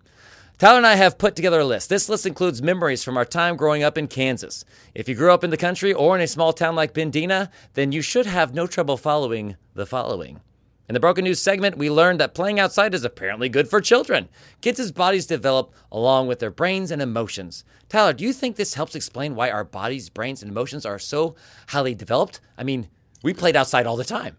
Tyler 0.59 0.78
and 0.78 0.87
I 0.87 0.97
have 0.97 1.18
put 1.18 1.37
together 1.37 1.61
a 1.61 1.64
list. 1.64 1.88
This 1.88 2.09
list 2.09 2.26
includes 2.26 2.62
memories 2.62 3.04
from 3.04 3.16
our 3.16 3.25
time 3.25 3.56
growing 3.56 3.85
up 3.85 3.97
in 3.97 4.09
Kansas. 4.09 4.64
If 4.92 5.09
you 5.09 5.14
grew 5.14 5.33
up 5.33 5.44
in 5.44 5.50
the 5.50 5.56
country 5.56 5.92
or 5.92 6.16
in 6.16 6.23
a 6.23 6.26
small 6.26 6.52
town 6.52 6.75
like 6.75 6.94
Bendena, 6.94 7.50
then 7.75 7.92
you 7.92 8.02
should 8.02 8.26
have 8.26 8.54
no 8.54 8.66
trouble 8.66 8.97
following 8.97 9.56
the 9.75 9.87
following. 9.87 10.40
In 10.88 10.94
the 10.94 11.00
Broken 11.00 11.25
News 11.25 11.40
segment, 11.40 11.78
we 11.78 11.90
learned 11.90 12.21
that 12.21 12.35
playing 12.35 12.59
outside 12.59 12.92
is 12.92 13.04
apparently 13.04 13.49
good 13.49 13.68
for 13.68 13.80
children. 13.80 14.28
Kids' 14.61 14.92
bodies 14.92 15.26
develop 15.26 15.73
along 15.92 16.26
with 16.26 16.40
their 16.40 16.50
brains 16.50 16.90
and 16.90 17.00
emotions. 17.00 17.64
Tyler, 17.88 18.12
do 18.12 18.25
you 18.25 18.33
think 18.33 18.56
this 18.56 18.75
helps 18.75 18.94
explain 18.94 19.35
why 19.35 19.50
our 19.50 19.64
bodies, 19.64 20.11
brains, 20.11 20.42
and 20.42 20.50
emotions 20.50 20.85
are 20.85 20.99
so 20.99 21.37
highly 21.68 21.94
developed? 21.94 22.40
I 22.59 22.64
mean, 22.64 22.88
we 23.23 23.33
played 23.33 23.56
outside 23.56 23.87
all 23.87 23.97
the 23.97 24.04
time 24.04 24.37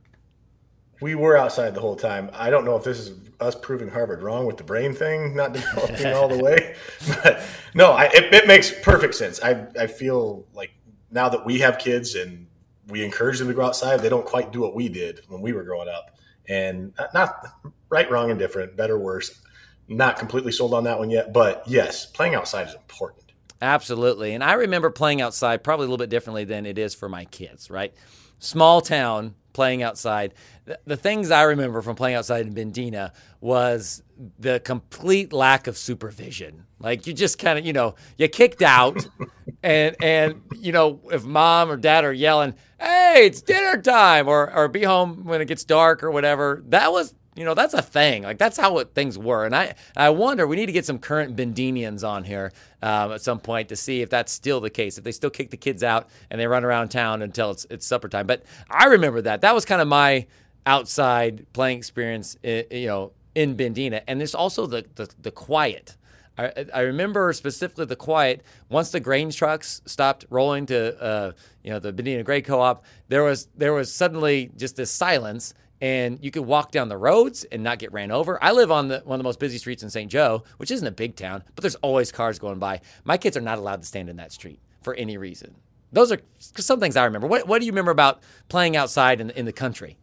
we 1.02 1.16
were 1.16 1.38
outside 1.38 1.74
the 1.74 1.82
whole 1.82 1.96
time. 1.96 2.30
I 2.34 2.50
don't 2.50 2.66
know 2.66 2.76
if 2.76 2.84
this 2.84 3.00
is 3.00 3.12
us 3.40 3.56
proving 3.56 3.90
Harvard 3.90 4.22
wrong 4.22 4.46
with 4.46 4.58
the 4.58 4.64
brain 4.64 4.94
thing 4.94 5.36
not 5.36 5.54
developing 5.54 6.08
all 6.08 6.28
the 6.28 6.42
way, 6.42 6.76
but 7.24 7.42
no, 7.74 7.92
I, 7.92 8.06
it, 8.06 8.34
it, 8.34 8.48
makes 8.48 8.72
perfect 8.82 9.16
sense. 9.16 9.42
I 9.44 9.68
I 9.80 9.88
feel 9.88 10.46
like 10.54 10.72
now 11.12 11.30
that 11.30 11.46
we 11.46 11.60
have 11.60 11.78
kids 11.78 12.16
and 12.16 12.48
we 12.88 13.04
encourage 13.04 13.40
them 13.40 13.48
to 13.48 13.54
go 13.54 13.64
outside, 13.64 14.00
they 14.00 14.10
don't 14.10 14.26
quite 14.26 14.52
do 14.52 14.62
what 14.62 14.76
we 14.76 14.90
did 14.90 15.22
when 15.28 15.42
we 15.42 15.54
were 15.54 15.64
growing 15.64 15.90
up, 15.90 16.18
and 16.48 16.94
not 17.14 17.46
right, 17.90 18.10
wrong, 18.10 18.30
and 18.30 18.40
different, 18.40 18.76
better, 18.78 18.98
worse. 18.98 19.42
Not 19.88 20.18
completely 20.18 20.52
sold 20.52 20.74
on 20.74 20.86
that 20.86 20.98
one 20.98 21.12
yet, 21.12 21.32
but 21.32 21.64
yes, 21.68 22.08
playing 22.08 22.34
outside 22.34 22.68
is 22.68 22.74
important. 22.74 23.34
Absolutely, 23.62 24.34
and 24.34 24.44
I 24.44 24.54
remember 24.54 24.90
playing 24.90 25.22
outside 25.22 25.64
probably 25.64 25.86
a 25.86 25.90
little 25.90 26.04
bit 26.04 26.10
differently 26.10 26.44
than 26.44 26.66
it 26.66 26.78
is 26.78 26.96
for 26.96 27.10
my 27.10 27.26
kids. 27.26 27.70
Right, 27.70 27.94
small 28.40 28.82
town 28.82 29.36
playing 29.56 29.82
outside. 29.82 30.34
The, 30.66 30.78
the 30.86 30.98
things 30.98 31.32
I 31.32 31.44
remember 31.44 31.82
from 31.82 31.96
playing 31.96 32.16
outside 32.16 32.46
in 32.46 32.54
Bendena 32.54 33.14
was 33.42 34.04
the 34.38 34.60
complete 34.60 35.34
lack 35.34 35.66
of 35.66 35.78
supervision. 35.78 36.66
Like 36.80 37.08
you 37.08 37.14
just 37.14 37.40
kind 37.40 37.58
of, 37.58 37.66
you 37.66 37.74
know, 37.74 37.96
you 38.18 38.28
kicked 38.28 38.62
out, 38.62 39.08
and 39.64 39.96
and 40.04 40.42
you 40.60 40.72
know 40.72 41.00
if 41.12 41.24
mom 41.24 41.72
or 41.72 41.78
dad 41.78 42.04
are 42.04 42.14
yelling, 42.14 42.54
"Hey, 42.80 43.26
it's 43.26 43.42
dinner 43.42 43.82
time," 43.82 44.28
or 44.28 44.54
or 44.54 44.68
be 44.68 44.84
home 44.84 45.24
when 45.24 45.42
it 45.42 45.46
gets 45.46 45.64
dark 45.64 46.04
or 46.04 46.12
whatever. 46.12 46.62
That 46.68 46.92
was 46.92 47.16
you 47.36 47.44
know, 47.44 47.54
that's 47.54 47.74
a 47.74 47.82
thing. 47.82 48.24
Like 48.24 48.38
that's 48.38 48.58
how 48.58 48.78
it, 48.80 48.94
things 48.94 49.18
were. 49.18 49.46
And 49.46 49.56
I, 49.56 49.76
I 49.96 50.10
wonder 50.10 50.48
we 50.48 50.56
need 50.56 50.68
to 50.68 50.72
get 50.72 50.86
some 50.86 51.00
current 51.00 51.36
Bendenians 51.36 52.08
on 52.08 52.24
here 52.24 52.52
um, 52.82 53.12
at 53.12 53.22
some 53.22 53.40
point 53.40 53.70
to 53.70 53.76
see 53.76 54.02
if 54.02 54.10
that's 54.10 54.32
still 54.32 54.62
the 54.62 54.70
case. 54.70 54.98
If 54.98 55.04
they 55.04 55.12
still 55.12 55.30
kick 55.30 55.50
the 55.52 55.58
kids 55.58 55.84
out 55.84 56.10
and 56.30 56.40
they 56.40 56.48
run 56.48 56.64
around 56.64 56.90
town 56.90 57.22
until 57.22 57.52
it's 57.52 57.66
it's 57.70 57.86
supper 57.86 58.08
time. 58.08 58.28
But 58.28 58.44
I 58.70 58.86
remember 58.86 59.22
that. 59.22 59.42
That 59.42 59.54
was 59.54 59.66
kind 59.66 59.82
of 59.82 59.88
my 59.88 60.28
outside 60.66 61.46
playing 61.54 61.78
experience. 61.78 62.38
You 62.44 62.88
know, 62.88 63.12
in 63.36 63.58
Bendena. 63.58 64.02
And 64.08 64.20
there's 64.20 64.36
also 64.36 64.66
the 64.66 64.86
the, 64.96 65.10
the 65.22 65.32
quiet 65.32 65.98
I, 66.38 66.66
I 66.74 66.80
remember 66.82 67.32
specifically 67.34 67.86
the 67.86 67.96
quiet 67.96 68.42
once 68.70 68.92
the 68.92 69.00
grain 69.00 69.30
trucks 69.30 69.82
stopped 69.86 70.26
rolling 70.30 70.66
to 70.68 71.02
uh, 71.02 71.32
you 71.64 71.72
know 71.72 71.80
the 71.80 71.94
Bendena 71.94 72.24
Grain 72.24 72.44
Co-op. 72.44 72.84
There 73.08 73.24
was 73.24 73.48
there 73.56 73.74
was 73.74 73.94
suddenly 73.94 74.52
just 74.56 74.76
this 74.76 74.92
silence, 74.92 75.54
and 75.82 76.20
you 76.22 76.32
could 76.32 76.44
walk 76.44 76.72
down 76.72 76.90
the 76.90 76.98
roads 76.98 77.44
and 77.46 77.64
not 77.64 77.80
get 77.80 77.92
ran 77.92 78.12
over. 78.12 78.42
I 78.44 78.52
live 78.52 78.72
on 78.72 78.88
the, 78.88 79.02
one 79.06 79.20
of 79.20 79.20
the 79.20 79.28
most 79.28 79.40
busy 79.40 79.58
streets 79.58 79.84
in 79.84 79.90
St. 79.90 80.10
Joe, 80.10 80.44
which 80.58 80.72
isn't 80.72 80.88
a 80.88 80.92
big 80.92 81.16
town, 81.16 81.44
but 81.56 81.62
there's 81.62 81.76
always 81.76 82.12
cars 82.12 82.40
going 82.40 82.60
by. 82.60 82.82
My 83.04 83.18
kids 83.18 83.36
are 83.36 83.42
not 83.42 83.58
allowed 83.58 83.82
to 83.82 83.88
stand 83.88 84.10
in 84.10 84.16
that 84.18 84.32
street 84.32 84.60
for 84.82 84.94
any 84.96 85.18
reason. 85.18 85.56
Those 85.92 86.12
are 86.12 86.20
some 86.40 86.80
things 86.80 86.96
I 86.96 87.06
remember. 87.06 87.28
What, 87.28 87.48
what 87.48 87.60
do 87.60 87.66
you 87.66 87.72
remember 87.72 87.92
about 87.92 88.22
playing 88.50 88.76
outside 88.76 89.22
in, 89.22 89.30
in 89.32 89.46
the 89.46 89.54
country? 89.54 89.98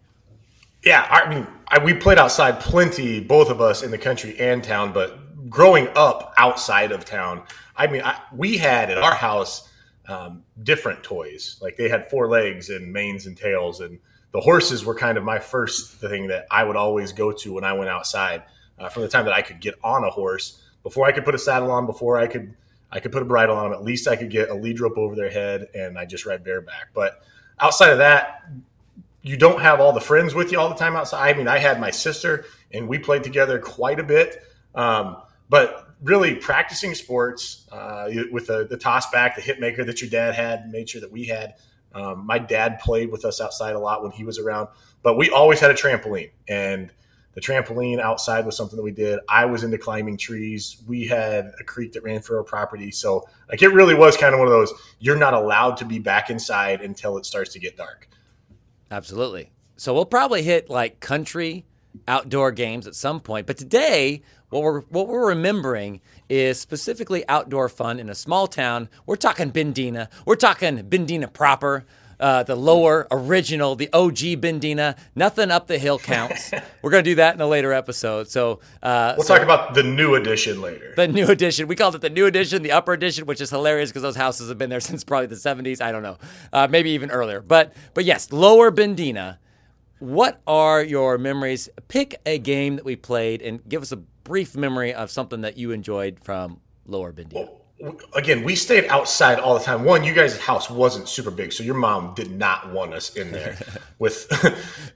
Yeah, 0.84 1.06
I 1.08 1.28
mean, 1.28 1.46
I, 1.68 1.82
we 1.82 1.94
played 1.94 2.18
outside 2.18 2.60
plenty, 2.60 3.20
both 3.20 3.50
of 3.50 3.60
us 3.60 3.82
in 3.82 3.90
the 3.90 3.98
country 3.98 4.38
and 4.40 4.64
town, 4.64 4.92
but 4.92 5.48
growing 5.48 5.88
up 5.94 6.34
outside 6.38 6.92
of 6.92 7.04
town, 7.04 7.42
I 7.76 7.86
mean, 7.86 8.02
I, 8.02 8.20
we 8.34 8.56
had 8.56 8.90
at 8.90 8.98
our 8.98 9.14
house 9.14 9.68
um, 10.08 10.42
different 10.62 11.02
toys. 11.02 11.58
Like 11.60 11.76
they 11.76 11.88
had 11.88 12.10
four 12.10 12.28
legs 12.28 12.70
and 12.70 12.92
manes 12.92 13.26
and 13.26 13.36
tails, 13.36 13.80
and 13.80 13.98
the 14.32 14.40
horses 14.40 14.84
were 14.84 14.94
kind 14.94 15.18
of 15.18 15.24
my 15.24 15.38
first 15.38 15.92
thing 15.92 16.28
that 16.28 16.46
I 16.50 16.64
would 16.64 16.76
always 16.76 17.12
go 17.12 17.32
to 17.32 17.52
when 17.52 17.64
I 17.64 17.74
went 17.74 17.90
outside. 17.90 18.42
Uh, 18.78 18.88
from 18.88 19.02
the 19.02 19.08
time 19.08 19.26
that 19.26 19.34
I 19.34 19.42
could 19.42 19.60
get 19.60 19.74
on 19.84 20.02
a 20.02 20.10
horse, 20.10 20.60
before 20.82 21.06
I 21.06 21.12
could 21.12 21.24
put 21.24 21.34
a 21.34 21.38
saddle 21.38 21.70
on, 21.70 21.86
before 21.86 22.18
I 22.18 22.26
could 22.26 22.54
I 22.90 23.00
could 23.00 23.12
put 23.12 23.22
a 23.22 23.24
bridle 23.24 23.56
on 23.56 23.70
them. 23.70 23.78
At 23.78 23.84
least 23.84 24.06
I 24.06 24.16
could 24.16 24.30
get 24.30 24.50
a 24.50 24.54
lead 24.54 24.78
rope 24.80 24.98
over 24.98 25.14
their 25.14 25.30
head, 25.30 25.68
and 25.74 25.98
I 25.98 26.04
just 26.04 26.26
ride 26.26 26.44
bareback. 26.44 26.88
But 26.92 27.22
outside 27.58 27.90
of 27.90 27.98
that, 27.98 28.42
you 29.22 29.36
don't 29.36 29.60
have 29.60 29.80
all 29.80 29.92
the 29.92 30.00
friends 30.00 30.34
with 30.34 30.52
you 30.52 30.60
all 30.60 30.68
the 30.68 30.74
time 30.74 30.94
outside. 30.94 31.34
I 31.34 31.38
mean, 31.38 31.48
I 31.48 31.58
had 31.58 31.80
my 31.80 31.90
sister, 31.90 32.44
and 32.70 32.88
we 32.88 32.98
played 32.98 33.22
together 33.22 33.58
quite 33.58 33.98
a 33.98 34.02
bit. 34.02 34.42
Um, 34.74 35.16
but 35.48 35.94
really, 36.02 36.34
practicing 36.34 36.94
sports 36.94 37.66
uh, 37.72 38.10
with 38.30 38.48
the, 38.48 38.66
the 38.68 38.76
toss 38.76 39.10
back, 39.10 39.36
the 39.36 39.42
hit 39.42 39.58
maker 39.58 39.84
that 39.84 40.02
your 40.02 40.10
dad 40.10 40.34
had, 40.34 40.70
made 40.70 40.90
sure 40.90 41.00
that 41.00 41.12
we 41.12 41.24
had. 41.24 41.54
Um, 41.94 42.26
my 42.26 42.38
dad 42.38 42.78
played 42.80 43.10
with 43.10 43.24
us 43.24 43.40
outside 43.40 43.74
a 43.74 43.78
lot 43.78 44.02
when 44.02 44.12
he 44.12 44.24
was 44.24 44.38
around, 44.38 44.68
but 45.02 45.16
we 45.16 45.30
always 45.30 45.60
had 45.60 45.70
a 45.70 45.74
trampoline, 45.74 46.30
and 46.48 46.90
the 47.34 47.40
trampoline 47.40 47.98
outside 47.98 48.44
was 48.44 48.56
something 48.56 48.76
that 48.76 48.82
we 48.82 48.90
did. 48.90 49.18
I 49.28 49.46
was 49.46 49.64
into 49.64 49.78
climbing 49.78 50.18
trees. 50.18 50.82
We 50.86 51.06
had 51.06 51.52
a 51.58 51.64
creek 51.64 51.92
that 51.92 52.02
ran 52.02 52.20
through 52.20 52.38
our 52.38 52.44
property, 52.44 52.90
so 52.90 53.26
like 53.48 53.62
it 53.62 53.68
really 53.68 53.94
was 53.94 54.16
kind 54.16 54.34
of 54.34 54.38
one 54.38 54.48
of 54.48 54.52
those. 54.52 54.72
You're 54.98 55.16
not 55.16 55.34
allowed 55.34 55.76
to 55.78 55.84
be 55.84 55.98
back 55.98 56.30
inside 56.30 56.80
until 56.80 57.16
it 57.18 57.26
starts 57.26 57.52
to 57.54 57.58
get 57.58 57.76
dark. 57.76 58.08
Absolutely. 58.90 59.50
So 59.76 59.94
we'll 59.94 60.04
probably 60.04 60.42
hit 60.42 60.68
like 60.68 61.00
country 61.00 61.64
outdoor 62.06 62.52
games 62.52 62.86
at 62.86 62.94
some 62.94 63.20
point. 63.20 63.46
But 63.46 63.56
today, 63.56 64.22
what 64.52 64.62
we're 64.62 64.80
what 64.82 65.08
we're 65.08 65.28
remembering 65.28 66.00
is 66.28 66.60
specifically 66.60 67.26
outdoor 67.28 67.68
fun 67.68 67.98
in 67.98 68.10
a 68.10 68.14
small 68.14 68.46
town. 68.46 68.88
We're 69.06 69.16
talking 69.16 69.50
Bendena. 69.50 70.08
We're 70.26 70.36
talking 70.36 70.78
Bendena 70.78 71.32
proper. 71.32 71.84
Uh, 72.20 72.44
the 72.44 72.54
lower 72.54 73.08
original, 73.10 73.74
the 73.74 73.88
OG 73.92 74.16
Bendena. 74.40 74.96
Nothing 75.16 75.50
up 75.50 75.66
the 75.66 75.76
hill 75.76 75.98
counts. 75.98 76.52
We're 76.82 76.90
gonna 76.90 77.02
do 77.02 77.16
that 77.16 77.34
in 77.34 77.40
a 77.40 77.48
later 77.48 77.72
episode. 77.72 78.28
So 78.28 78.60
uh, 78.80 79.14
we'll 79.16 79.26
so 79.26 79.34
talk 79.34 79.42
about 79.42 79.74
the 79.74 79.82
new 79.82 80.14
edition 80.14 80.60
later. 80.60 80.92
The 80.94 81.08
new 81.08 81.26
edition. 81.26 81.66
We 81.66 81.74
called 81.74 81.96
it 81.96 82.00
the 82.00 82.10
new 82.10 82.26
edition, 82.26 82.62
the 82.62 82.70
upper 82.70 82.92
edition, 82.92 83.26
which 83.26 83.40
is 83.40 83.50
hilarious 83.50 83.90
because 83.90 84.02
those 84.02 84.14
houses 84.14 84.50
have 84.50 84.58
been 84.58 84.70
there 84.70 84.78
since 84.90 85.02
probably 85.02 85.26
the 85.26 85.34
70s. 85.34 85.80
I 85.80 85.90
don't 85.90 86.04
know, 86.04 86.18
uh, 86.52 86.68
maybe 86.70 86.90
even 86.90 87.10
earlier. 87.10 87.40
But 87.40 87.72
but 87.92 88.04
yes, 88.04 88.30
lower 88.30 88.70
Bendena. 88.70 89.38
What 90.02 90.40
are 90.48 90.82
your 90.82 91.16
memories? 91.16 91.68
Pick 91.86 92.20
a 92.26 92.36
game 92.36 92.74
that 92.74 92.84
we 92.84 92.96
played 92.96 93.40
and 93.40 93.60
give 93.68 93.82
us 93.82 93.92
a 93.92 93.96
brief 93.96 94.56
memory 94.56 94.92
of 94.92 95.12
something 95.12 95.42
that 95.42 95.56
you 95.56 95.70
enjoyed 95.70 96.18
from 96.24 96.60
lower 96.86 97.12
Bendena. 97.12 97.48
Well, 97.78 98.00
again, 98.12 98.42
we 98.42 98.56
stayed 98.56 98.86
outside 98.86 99.38
all 99.38 99.56
the 99.56 99.64
time. 99.64 99.84
One, 99.84 100.02
you 100.02 100.12
guys' 100.12 100.36
house 100.40 100.68
wasn't 100.68 101.08
super 101.08 101.30
big, 101.30 101.52
so 101.52 101.62
your 101.62 101.76
mom 101.76 102.14
did 102.14 102.32
not 102.32 102.72
want 102.72 102.94
us 102.94 103.14
in 103.14 103.30
there 103.30 103.56
with 104.00 104.26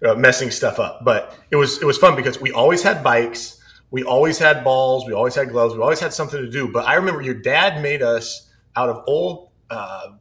uh, 0.04 0.16
messing 0.16 0.50
stuff 0.50 0.80
up. 0.80 1.04
But 1.04 1.38
it 1.52 1.56
was 1.56 1.80
it 1.80 1.84
was 1.84 1.98
fun 1.98 2.16
because 2.16 2.40
we 2.40 2.50
always 2.50 2.82
had 2.82 3.04
bikes, 3.04 3.60
we 3.92 4.02
always 4.02 4.40
had 4.40 4.64
balls, 4.64 5.06
we 5.06 5.12
always 5.12 5.36
had 5.36 5.50
gloves, 5.50 5.72
we 5.76 5.82
always 5.82 6.00
had 6.00 6.12
something 6.12 6.40
to 6.40 6.50
do. 6.50 6.66
But 6.66 6.84
I 6.84 6.94
remember 6.94 7.22
your 7.22 7.34
dad 7.40 7.80
made 7.80 8.02
us 8.02 8.50
out 8.74 8.88
of 8.88 9.04
old 9.06 9.50
uh, 9.70 10.14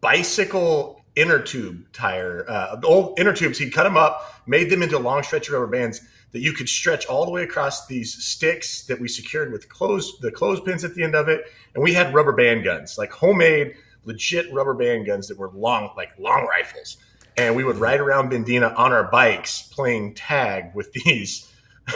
bicycle 0.00 1.01
inner 1.16 1.40
tube 1.40 1.84
tire, 1.92 2.44
uh, 2.48 2.80
old 2.84 3.18
inner 3.18 3.32
tubes. 3.32 3.58
He'd 3.58 3.72
cut 3.72 3.84
them 3.84 3.96
up, 3.96 4.42
made 4.46 4.70
them 4.70 4.82
into 4.82 4.98
long 4.98 5.22
stretch 5.22 5.50
rubber 5.50 5.66
bands 5.66 6.00
that 6.32 6.40
you 6.40 6.52
could 6.52 6.68
stretch 6.68 7.06
all 7.06 7.24
the 7.24 7.30
way 7.30 7.42
across 7.42 7.86
these 7.86 8.14
sticks 8.14 8.86
that 8.86 8.98
we 8.98 9.06
secured 9.06 9.52
with 9.52 9.68
clothes, 9.68 10.18
the 10.20 10.30
clothespins 10.30 10.82
at 10.82 10.94
the 10.94 11.02
end 11.02 11.14
of 11.14 11.28
it. 11.28 11.44
And 11.74 11.84
we 11.84 11.92
had 11.92 12.14
rubber 12.14 12.32
band 12.32 12.64
guns, 12.64 12.96
like 12.96 13.12
homemade, 13.12 13.74
legit 14.04 14.52
rubber 14.52 14.74
band 14.74 15.06
guns 15.06 15.28
that 15.28 15.38
were 15.38 15.50
long, 15.50 15.90
like 15.96 16.10
long 16.18 16.46
rifles. 16.46 16.96
And 17.36 17.54
we 17.54 17.64
would 17.64 17.76
ride 17.76 18.00
around 18.00 18.30
Bendena 18.30 18.76
on 18.78 18.92
our 18.92 19.04
bikes 19.04 19.62
playing 19.62 20.14
tag 20.14 20.74
with 20.74 20.92
these, 20.92 21.50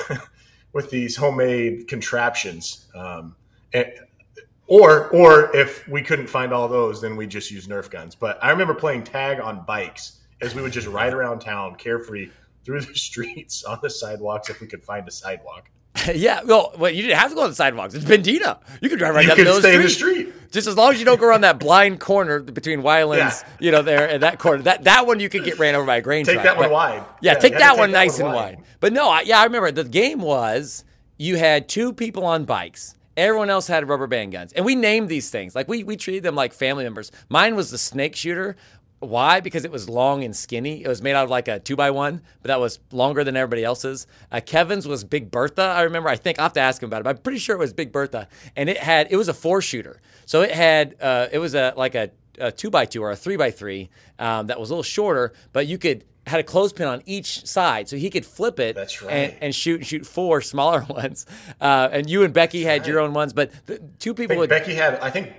with 0.72 0.90
these 0.90 1.16
homemade 1.16 1.88
contraptions. 1.88 2.86
Um, 2.94 3.36
and, 3.72 3.92
or, 4.66 5.08
or 5.08 5.54
if 5.56 5.86
we 5.88 6.02
couldn't 6.02 6.26
find 6.26 6.52
all 6.52 6.68
those, 6.68 7.00
then 7.00 7.16
we 7.16 7.26
just 7.26 7.50
use 7.50 7.66
Nerf 7.66 7.90
guns. 7.90 8.14
But 8.14 8.38
I 8.42 8.50
remember 8.50 8.74
playing 8.74 9.04
tag 9.04 9.40
on 9.40 9.64
bikes 9.64 10.18
as 10.40 10.54
we 10.54 10.62
would 10.62 10.72
just 10.72 10.88
ride 10.88 11.14
around 11.14 11.40
town 11.40 11.76
carefree 11.76 12.30
through 12.64 12.80
the 12.80 12.94
streets 12.94 13.64
on 13.64 13.78
the 13.82 13.90
sidewalks 13.90 14.50
if 14.50 14.60
we 14.60 14.66
could 14.66 14.82
find 14.82 15.06
a 15.06 15.10
sidewalk. 15.10 15.70
yeah, 16.14 16.42
well, 16.42 16.72
well, 16.78 16.90
you 16.90 17.02
didn't 17.02 17.18
have 17.18 17.30
to 17.30 17.34
go 17.34 17.42
on 17.42 17.50
the 17.50 17.56
sidewalks. 17.56 17.94
It's 17.94 18.04
Bendena. 18.04 18.58
You 18.80 18.88
could 18.88 18.98
drive 18.98 19.14
right 19.14 19.22
you 19.22 19.28
down 19.28 19.36
the 19.38 19.44
middle 19.44 19.60
stay 19.60 19.76
of 19.76 19.82
the 19.82 19.88
street. 19.88 20.32
Just 20.50 20.68
as 20.68 20.76
long 20.76 20.92
as 20.92 20.98
you 20.98 21.04
don't 21.04 21.18
go 21.18 21.26
around 21.26 21.40
that 21.42 21.58
blind 21.58 22.00
corner 22.00 22.40
between 22.40 22.82
Wylands, 22.82 23.42
yeah. 23.42 23.48
you 23.60 23.70
know, 23.70 23.82
there 23.82 24.08
and 24.08 24.22
that 24.22 24.38
corner. 24.38 24.62
That 24.62 24.84
that 24.84 25.06
one 25.06 25.20
you 25.20 25.28
could 25.28 25.44
get 25.44 25.58
ran 25.58 25.74
over 25.74 25.86
by 25.86 25.96
a 25.96 26.00
grain 26.02 26.24
take 26.24 26.34
truck. 26.34 26.44
that 26.44 26.56
one 26.56 26.66
but, 26.66 26.72
wide. 26.72 27.04
Yeah, 27.20 27.32
yeah 27.32 27.38
take 27.38 27.54
that 27.54 27.70
take 27.70 27.78
one 27.78 27.92
that 27.92 27.98
nice 27.98 28.18
one 28.18 28.26
and 28.26 28.34
wide. 28.34 28.56
wide. 28.56 28.64
But 28.80 28.92
no, 28.92 29.08
I, 29.08 29.22
yeah, 29.22 29.40
I 29.40 29.44
remember 29.44 29.70
the 29.70 29.84
game 29.84 30.20
was 30.20 30.84
you 31.16 31.36
had 31.36 31.68
two 31.68 31.92
people 31.92 32.24
on 32.24 32.44
bikes. 32.44 32.94
Everyone 33.16 33.50
else 33.50 33.66
had 33.66 33.88
rubber 33.88 34.06
band 34.06 34.32
guns. 34.32 34.52
And 34.52 34.64
we 34.64 34.74
named 34.74 35.08
these 35.08 35.30
things. 35.30 35.54
Like 35.54 35.68
we 35.68 35.84
we 35.84 35.96
treated 35.96 36.22
them 36.22 36.34
like 36.34 36.52
family 36.52 36.84
members. 36.84 37.10
Mine 37.28 37.56
was 37.56 37.70
the 37.70 37.78
snake 37.78 38.14
shooter, 38.14 38.56
why? 38.98 39.40
Because 39.40 39.64
it 39.64 39.70
was 39.70 39.88
long 39.88 40.24
and 40.24 40.34
skinny. 40.34 40.82
It 40.82 40.88
was 40.88 41.02
made 41.02 41.14
out 41.14 41.24
of 41.24 41.30
like 41.30 41.48
a 41.48 41.58
two 41.58 41.76
by 41.76 41.90
one, 41.90 42.22
but 42.42 42.48
that 42.48 42.60
was 42.60 42.78
longer 42.90 43.24
than 43.24 43.36
everybody 43.36 43.62
else's. 43.62 44.06
Uh, 44.32 44.40
Kevin's 44.44 44.88
was 44.88 45.04
Big 45.04 45.30
Bertha. 45.30 45.62
I 45.62 45.82
remember. 45.82 46.08
I 46.08 46.16
think 46.16 46.38
I 46.38 46.42
will 46.42 46.46
have 46.46 46.52
to 46.54 46.60
ask 46.60 46.82
him 46.82 46.88
about 46.88 47.00
it. 47.00 47.04
But 47.04 47.10
I'm 47.10 47.22
pretty 47.22 47.38
sure 47.38 47.54
it 47.54 47.58
was 47.58 47.74
Big 47.74 47.92
Bertha, 47.92 48.28
and 48.56 48.70
it 48.70 48.78
had 48.78 49.08
it 49.10 49.16
was 49.16 49.28
a 49.28 49.34
four 49.34 49.60
shooter. 49.60 50.00
So 50.24 50.40
it 50.40 50.50
had 50.50 50.96
uh, 51.00 51.28
it 51.30 51.38
was 51.38 51.54
a 51.54 51.74
like 51.76 51.94
a, 51.94 52.10
a, 52.38 52.50
two 52.50 52.70
by 52.70 52.86
two 52.86 53.02
or 53.02 53.10
a 53.10 53.16
three 53.16 53.36
by 53.36 53.50
three 53.50 53.90
um, 54.18 54.46
that 54.46 54.58
was 54.58 54.70
a 54.70 54.72
little 54.72 54.82
shorter, 54.82 55.34
but 55.52 55.66
you 55.66 55.76
could 55.76 56.04
had 56.26 56.40
a 56.40 56.42
clothespin 56.42 56.86
on 56.86 57.02
each 57.06 57.46
side, 57.46 57.88
so 57.88 57.96
he 57.96 58.10
could 58.10 58.26
flip 58.26 58.58
it 58.58 58.76
right. 58.76 59.10
and, 59.10 59.34
and, 59.40 59.54
shoot 59.54 59.86
shoot 59.86 60.06
four 60.06 60.40
smaller 60.52 60.84
ones. 60.88 61.26
Uh, 61.60 61.88
and 61.92 62.10
you 62.10 62.24
and 62.24 62.34
Becky 62.34 62.64
That's 62.64 62.72
had 62.72 62.80
right. 62.82 62.88
your 62.88 63.00
own 63.00 63.12
ones, 63.12 63.32
but 63.32 63.52
the, 63.66 63.78
two 63.98 64.14
people. 64.14 64.36
Would, 64.36 64.50
Becky 64.50 64.74
had 64.74 64.94
I 65.00 65.10
think 65.10 65.32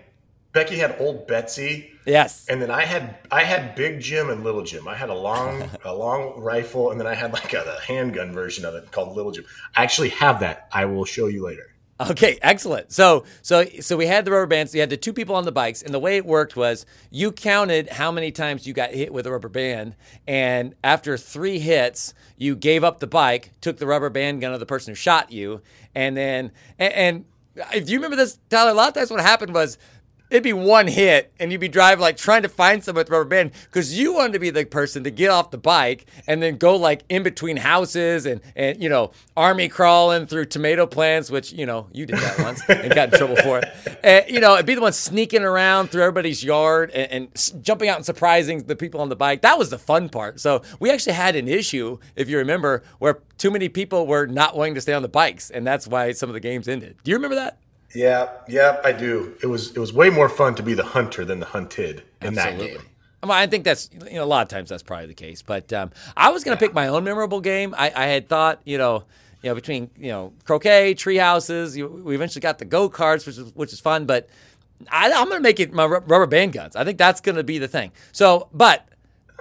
Becky 0.53 0.77
had 0.77 0.95
old 0.99 1.27
Betsy. 1.27 1.91
Yes. 2.05 2.47
And 2.49 2.61
then 2.61 2.71
I 2.71 2.83
had 2.83 3.17
I 3.29 3.43
had 3.43 3.75
Big 3.75 3.99
Jim 3.99 4.29
and 4.29 4.43
Little 4.43 4.63
Jim. 4.63 4.87
I 4.87 4.95
had 4.95 5.09
a 5.09 5.13
long 5.13 5.69
a 5.83 5.93
long 5.93 6.39
rifle, 6.39 6.91
and 6.91 6.99
then 6.99 7.07
I 7.07 7.13
had 7.13 7.33
like 7.33 7.53
a, 7.53 7.63
a, 7.63 7.81
handgun 7.81 8.31
version 8.31 8.65
of 8.65 8.73
it 8.73 8.91
called 8.91 9.15
Little 9.15 9.31
Jim. 9.31 9.45
I 9.75 9.83
actually 9.83 10.09
have 10.09 10.39
that. 10.39 10.67
I 10.71 10.85
will 10.85 11.05
show 11.05 11.27
you 11.27 11.45
later. 11.45 11.73
Okay, 11.99 12.37
excellent. 12.43 12.91
So 12.91 13.25
so 13.41 13.65
so 13.81 13.97
we 13.97 14.05
had 14.05 14.23
the 14.23 14.31
rubber 14.31 14.45
bands. 14.45 14.73
You 14.75 14.81
had 14.81 14.91
the 14.91 14.97
two 14.97 15.13
people 15.13 15.35
on 15.35 15.45
the 15.45 15.51
bikes, 15.51 15.81
and 15.81 15.93
the 15.93 15.99
way 15.99 16.17
it 16.17 16.25
worked 16.25 16.55
was 16.55 16.85
you 17.09 17.31
counted 17.31 17.89
how 17.89 18.11
many 18.11 18.31
times 18.31 18.67
you 18.67 18.73
got 18.73 18.91
hit 18.91 19.11
with 19.11 19.25
a 19.25 19.31
rubber 19.31 19.49
band, 19.49 19.95
and 20.27 20.75
after 20.83 21.17
three 21.17 21.57
hits, 21.57 22.13
you 22.37 22.55
gave 22.55 22.83
up 22.83 22.99
the 22.99 23.07
bike, 23.07 23.51
took 23.61 23.77
the 23.77 23.87
rubber 23.87 24.11
band 24.11 24.41
gun 24.41 24.53
of 24.53 24.59
the 24.59 24.65
person 24.65 24.91
who 24.91 24.95
shot 24.95 25.31
you, 25.31 25.61
and 25.95 26.15
then 26.15 26.51
and, 26.77 26.93
uh, 26.93 26.95
and 26.95 27.25
if 27.73 27.89
you 27.89 27.97
remember 27.97 28.15
this, 28.15 28.37
Tyler, 28.49 28.71
a 28.71 28.73
lot 28.75 28.89
of 28.89 28.93
times 28.93 29.09
what 29.09 29.21
happened 29.21 29.53
was 29.55 29.79
it'd 30.29 30.43
be 30.43 30.53
one 30.53 30.87
hit 30.87 31.31
and 31.39 31.51
you'd 31.51 31.61
be 31.61 31.67
driving 31.67 32.01
like 32.01 32.17
trying 32.17 32.41
to 32.41 32.49
find 32.49 32.83
someone 32.83 33.01
with 33.01 33.09
rubber 33.09 33.25
band 33.25 33.51
because 33.65 33.97
you 33.97 34.13
wanted 34.13 34.33
to 34.33 34.39
be 34.39 34.49
the 34.49 34.65
person 34.65 35.03
to 35.03 35.11
get 35.11 35.29
off 35.29 35.51
the 35.51 35.57
bike 35.57 36.05
and 36.27 36.41
then 36.41 36.57
go 36.57 36.75
like 36.75 37.03
in 37.09 37.23
between 37.23 37.57
houses 37.57 38.25
and 38.25 38.41
and 38.55 38.81
you 38.81 38.89
know 38.89 39.11
army 39.35 39.67
crawling 39.67 40.25
through 40.27 40.45
tomato 40.45 40.85
plants 40.85 41.31
which 41.31 41.51
you 41.53 41.65
know 41.65 41.87
you 41.93 42.05
did 42.05 42.17
that 42.17 42.39
once 42.43 42.61
and 42.69 42.93
got 42.93 43.11
in 43.11 43.17
trouble 43.17 43.35
for 43.37 43.59
it. 43.59 43.97
And 44.03 44.25
you 44.29 44.39
know 44.39 44.55
it'd 44.55 44.65
be 44.65 44.75
the 44.75 44.81
one 44.81 44.93
sneaking 44.93 45.43
around 45.43 45.89
through 45.89 46.03
everybody's 46.03 46.43
yard 46.43 46.91
and, 46.91 47.11
and 47.11 47.63
jumping 47.63 47.89
out 47.89 47.97
and 47.97 48.05
surprising 48.05 48.63
the 48.63 48.75
people 48.75 49.01
on 49.01 49.09
the 49.09 49.15
bike. 49.15 49.41
That 49.41 49.57
was 49.57 49.69
the 49.69 49.79
fun 49.79 50.09
part. 50.09 50.39
So 50.39 50.61
we 50.79 50.91
actually 50.91 51.13
had 51.13 51.35
an 51.35 51.47
issue 51.47 51.97
if 52.15 52.29
you 52.29 52.37
remember 52.37 52.83
where 52.99 53.21
too 53.37 53.51
many 53.51 53.69
people 53.69 54.07
were 54.07 54.25
not 54.25 54.55
wanting 54.57 54.75
to 54.75 54.81
stay 54.81 54.93
on 54.93 55.01
the 55.01 55.07
bikes 55.07 55.49
and 55.49 55.65
that's 55.65 55.87
why 55.87 56.11
some 56.11 56.29
of 56.29 56.33
the 56.33 56.39
games 56.39 56.67
ended. 56.67 56.97
Do 57.03 57.11
you 57.11 57.17
remember 57.17 57.35
that 57.35 57.59
yeah, 57.93 58.29
yeah, 58.47 58.81
I 58.83 58.91
do. 58.91 59.35
It 59.41 59.47
was 59.47 59.71
it 59.75 59.79
was 59.79 59.93
way 59.93 60.09
more 60.09 60.29
fun 60.29 60.55
to 60.55 60.63
be 60.63 60.73
the 60.73 60.83
hunter 60.83 61.25
than 61.25 61.39
the 61.39 61.45
hunted 61.45 62.03
in 62.21 62.37
Absolutely. 62.37 62.67
that 62.67 62.77
game. 62.79 62.87
Well, 63.23 63.31
I 63.31 63.47
think 63.47 63.63
that's 63.63 63.89
you 63.93 64.15
know 64.15 64.23
a 64.23 64.25
lot 64.25 64.43
of 64.43 64.49
times 64.49 64.69
that's 64.69 64.83
probably 64.83 65.07
the 65.07 65.13
case. 65.13 65.41
But 65.41 65.71
um, 65.73 65.91
I 66.15 66.29
was 66.29 66.43
going 66.43 66.57
to 66.57 66.63
yeah. 66.63 66.67
pick 66.67 66.75
my 66.75 66.87
own 66.87 67.03
memorable 67.03 67.41
game. 67.41 67.73
I, 67.77 67.91
I, 67.95 68.05
had 68.05 68.29
thought 68.29 68.61
you 68.63 68.77
know 68.77 69.03
you 69.41 69.49
know, 69.49 69.55
between 69.55 69.89
you 69.97 70.09
know 70.09 70.33
croquet, 70.45 70.93
tree 70.93 71.17
houses. 71.17 71.77
You, 71.77 71.87
we 71.87 72.15
eventually 72.15 72.41
got 72.41 72.59
the 72.59 72.65
go 72.65 72.89
karts, 72.89 73.25
which 73.25 73.37
is 73.37 73.55
which 73.55 73.73
is 73.73 73.79
fun. 73.79 74.05
But 74.05 74.29
I, 74.91 75.07
am 75.09 75.29
going 75.29 75.37
to 75.37 75.43
make 75.43 75.59
it 75.59 75.71
my 75.73 75.85
rubber 75.85 76.27
band 76.27 76.53
guns. 76.53 76.75
I 76.75 76.83
think 76.83 76.97
that's 76.97 77.21
going 77.21 77.35
to 77.35 77.43
be 77.43 77.57
the 77.57 77.67
thing. 77.67 77.91
So, 78.11 78.49
but 78.53 78.87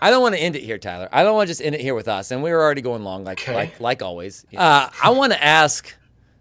I 0.01 0.11
don't 0.11 0.23
want 0.23 0.35
to 0.35 0.41
end 0.41 0.57
it 0.57 0.63
here, 0.63 0.79
Tyler. 0.79 1.09
I 1.13 1.23
don't 1.23 1.35
want 1.35 1.49
to 1.49 1.51
just 1.51 1.63
end 1.63 1.75
it 1.75 1.81
here 1.81 1.95
with 1.95 2.09
us. 2.09 2.31
And 2.31 2.43
we 2.43 2.51
were 2.51 2.63
already 2.63 2.83
going 2.83 3.05
long, 3.05 3.25
like 3.25 3.41
okay. 3.41 3.55
like 3.55 3.81
like 3.81 4.03
always. 4.03 4.45
Uh, 4.57 4.89
I 5.03 5.11
want 5.11 5.33
to 5.33 5.43
ask 5.43 5.95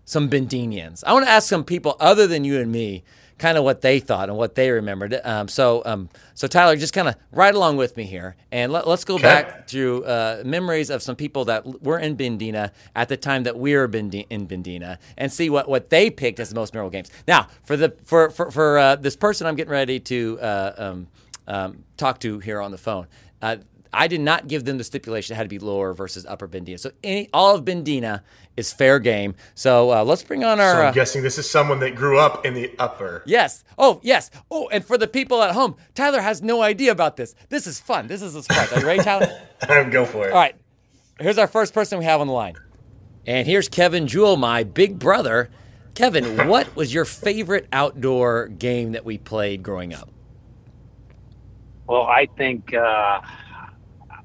some 0.06 0.30
Bendenians. 0.30 1.04
I 1.06 1.14
want 1.14 1.26
to 1.26 1.32
ask 1.32 1.50
some 1.50 1.64
people 1.64 1.98
other 2.00 2.28
than 2.28 2.44
you 2.44 2.60
and 2.60 2.72
me 2.72 3.04
kind 3.38 3.58
of 3.58 3.64
what 3.64 3.82
they 3.82 4.00
thought 4.00 4.30
and 4.30 4.38
what 4.38 4.56
they 4.56 4.72
remembered. 4.72 5.20
Um, 5.24 5.48
so, 5.48 5.82
um, 5.86 6.10
so 6.34 6.48
Tyler, 6.48 6.76
just 6.76 6.94
kind 6.94 7.08
of 7.08 7.16
ride 7.32 7.56
along 7.56 7.78
with 7.78 7.98
me 7.98 8.06
here, 8.06 8.36
and 8.52 8.72
let, 8.72 8.88
us 8.88 9.04
go 9.04 9.16
okay. 9.16 9.24
back 9.24 9.68
to 9.68 10.06
uh, 10.06 10.44
memories 10.46 10.90
of 10.90 11.02
some 11.02 11.16
people 11.16 11.46
that 11.46 11.84
were 11.84 12.00
in 12.00 12.16
Bendena 12.16 12.72
at 12.96 13.10
the 13.10 13.18
time 13.18 13.44
that 13.44 13.58
we 13.58 13.76
were 13.76 13.86
in 13.86 14.48
Bendena, 14.48 14.98
and 15.18 15.32
see 15.32 15.50
what, 15.50 15.68
what 15.68 15.90
they 15.90 16.10
picked 16.10 16.40
as 16.40 16.50
the 16.50 16.56
most 16.56 16.74
memorable 16.74 16.92
games. 16.92 17.12
Now, 17.28 17.48
for 17.64 17.76
the 17.76 17.96
for 18.06 18.30
for, 18.30 18.52
for 18.52 18.78
uh, 18.78 18.96
this 18.96 19.16
person, 19.16 19.48
I'm 19.48 19.56
getting 19.56 19.72
ready 19.72 20.00
to 20.00 20.40
uh, 20.40 20.74
um, 20.78 21.08
um 21.48 21.84
talk 21.98 22.20
to 22.22 22.40
here 22.40 22.62
on 22.62 22.72
the 22.72 22.78
phone. 22.78 23.08
I 23.96 24.08
did 24.08 24.22
not 24.22 24.48
give 24.48 24.66
them 24.66 24.78
the 24.78 24.84
stipulation 24.84 25.34
it 25.34 25.38
had 25.38 25.44
to 25.44 25.50
be 25.50 25.60
lower 25.60 25.94
versus 25.94 26.26
upper 26.26 26.48
Bendena. 26.48 26.80
So 26.80 26.92
any 27.04 27.30
all 27.34 27.56
of 27.56 27.64
Bendena 27.64 28.22
is 28.58 28.72
fair 28.74 29.00
game. 29.00 29.36
So 29.56 29.92
uh, 29.92 30.04
let's 30.04 30.24
bring 30.24 30.44
on 30.44 30.60
our. 30.60 30.74
So 30.74 30.82
I'm 30.82 30.88
uh, 30.88 30.92
guessing 30.92 31.24
this 31.24 31.38
is 31.38 31.50
someone 31.50 31.80
that 31.80 31.96
grew 31.96 32.20
up 32.20 32.46
in 32.46 32.54
the 32.54 32.74
upper. 32.78 33.24
Yes. 33.26 33.64
Oh 33.78 34.00
yes. 34.04 34.30
Oh, 34.52 34.68
and 34.70 34.84
for 34.84 34.98
the 34.98 35.08
people 35.08 35.42
at 35.42 35.54
home, 35.54 35.76
Tyler 35.94 36.22
has 36.22 36.42
no 36.42 36.62
idea 36.62 36.92
about 36.92 37.16
this. 37.18 37.36
This 37.50 37.68
is 37.68 37.80
fun. 37.80 38.08
This 38.08 38.22
is 38.22 38.36
a 38.36 38.44
surprise. 38.44 38.72
Are 38.74 38.80
you 38.82 38.86
ready, 38.86 39.04
Tyler? 39.04 39.42
I'm 39.62 39.90
go 39.90 40.06
for 40.06 40.28
it. 40.28 40.32
All 40.32 40.40
right. 40.40 40.56
Here's 41.20 41.38
our 41.38 41.48
first 41.48 41.74
person 41.74 41.98
we 41.98 42.06
have 42.06 42.20
on 42.20 42.28
the 42.28 42.34
line, 42.34 42.56
and 43.26 43.48
here's 43.48 43.70
Kevin 43.70 44.06
Juhl, 44.06 44.38
my 44.38 44.64
big 44.64 45.00
brother. 45.00 45.50
Kevin, 45.94 46.48
what 46.50 46.76
was 46.76 46.94
your 46.94 47.06
favorite 47.06 47.68
outdoor 47.72 48.50
game 48.50 48.92
that 48.92 49.06
we 49.06 49.18
played 49.18 49.64
growing 49.64 49.94
up? 49.94 50.10
Well, 51.88 52.04
I 52.04 52.28
think. 52.38 52.74
Uh 52.74 53.22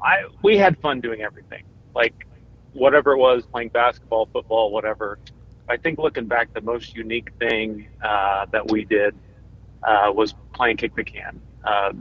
I 0.02 0.24
we 0.42 0.56
had 0.56 0.78
fun 0.78 1.00
doing 1.00 1.22
everything. 1.22 1.64
Like 1.94 2.26
whatever 2.72 3.12
it 3.12 3.18
was, 3.18 3.44
playing 3.46 3.70
basketball, 3.70 4.26
football, 4.26 4.70
whatever. 4.70 5.18
I 5.68 5.76
think 5.76 5.98
looking 5.98 6.26
back, 6.26 6.52
the 6.52 6.60
most 6.60 6.94
unique 6.94 7.30
thing 7.38 7.88
uh, 8.02 8.46
that 8.52 8.70
we 8.70 8.84
did 8.84 9.14
uh, 9.82 10.10
was 10.14 10.34
playing 10.52 10.76
kick 10.76 10.94
the 10.94 11.04
can. 11.04 11.40
Uh, 11.64 11.92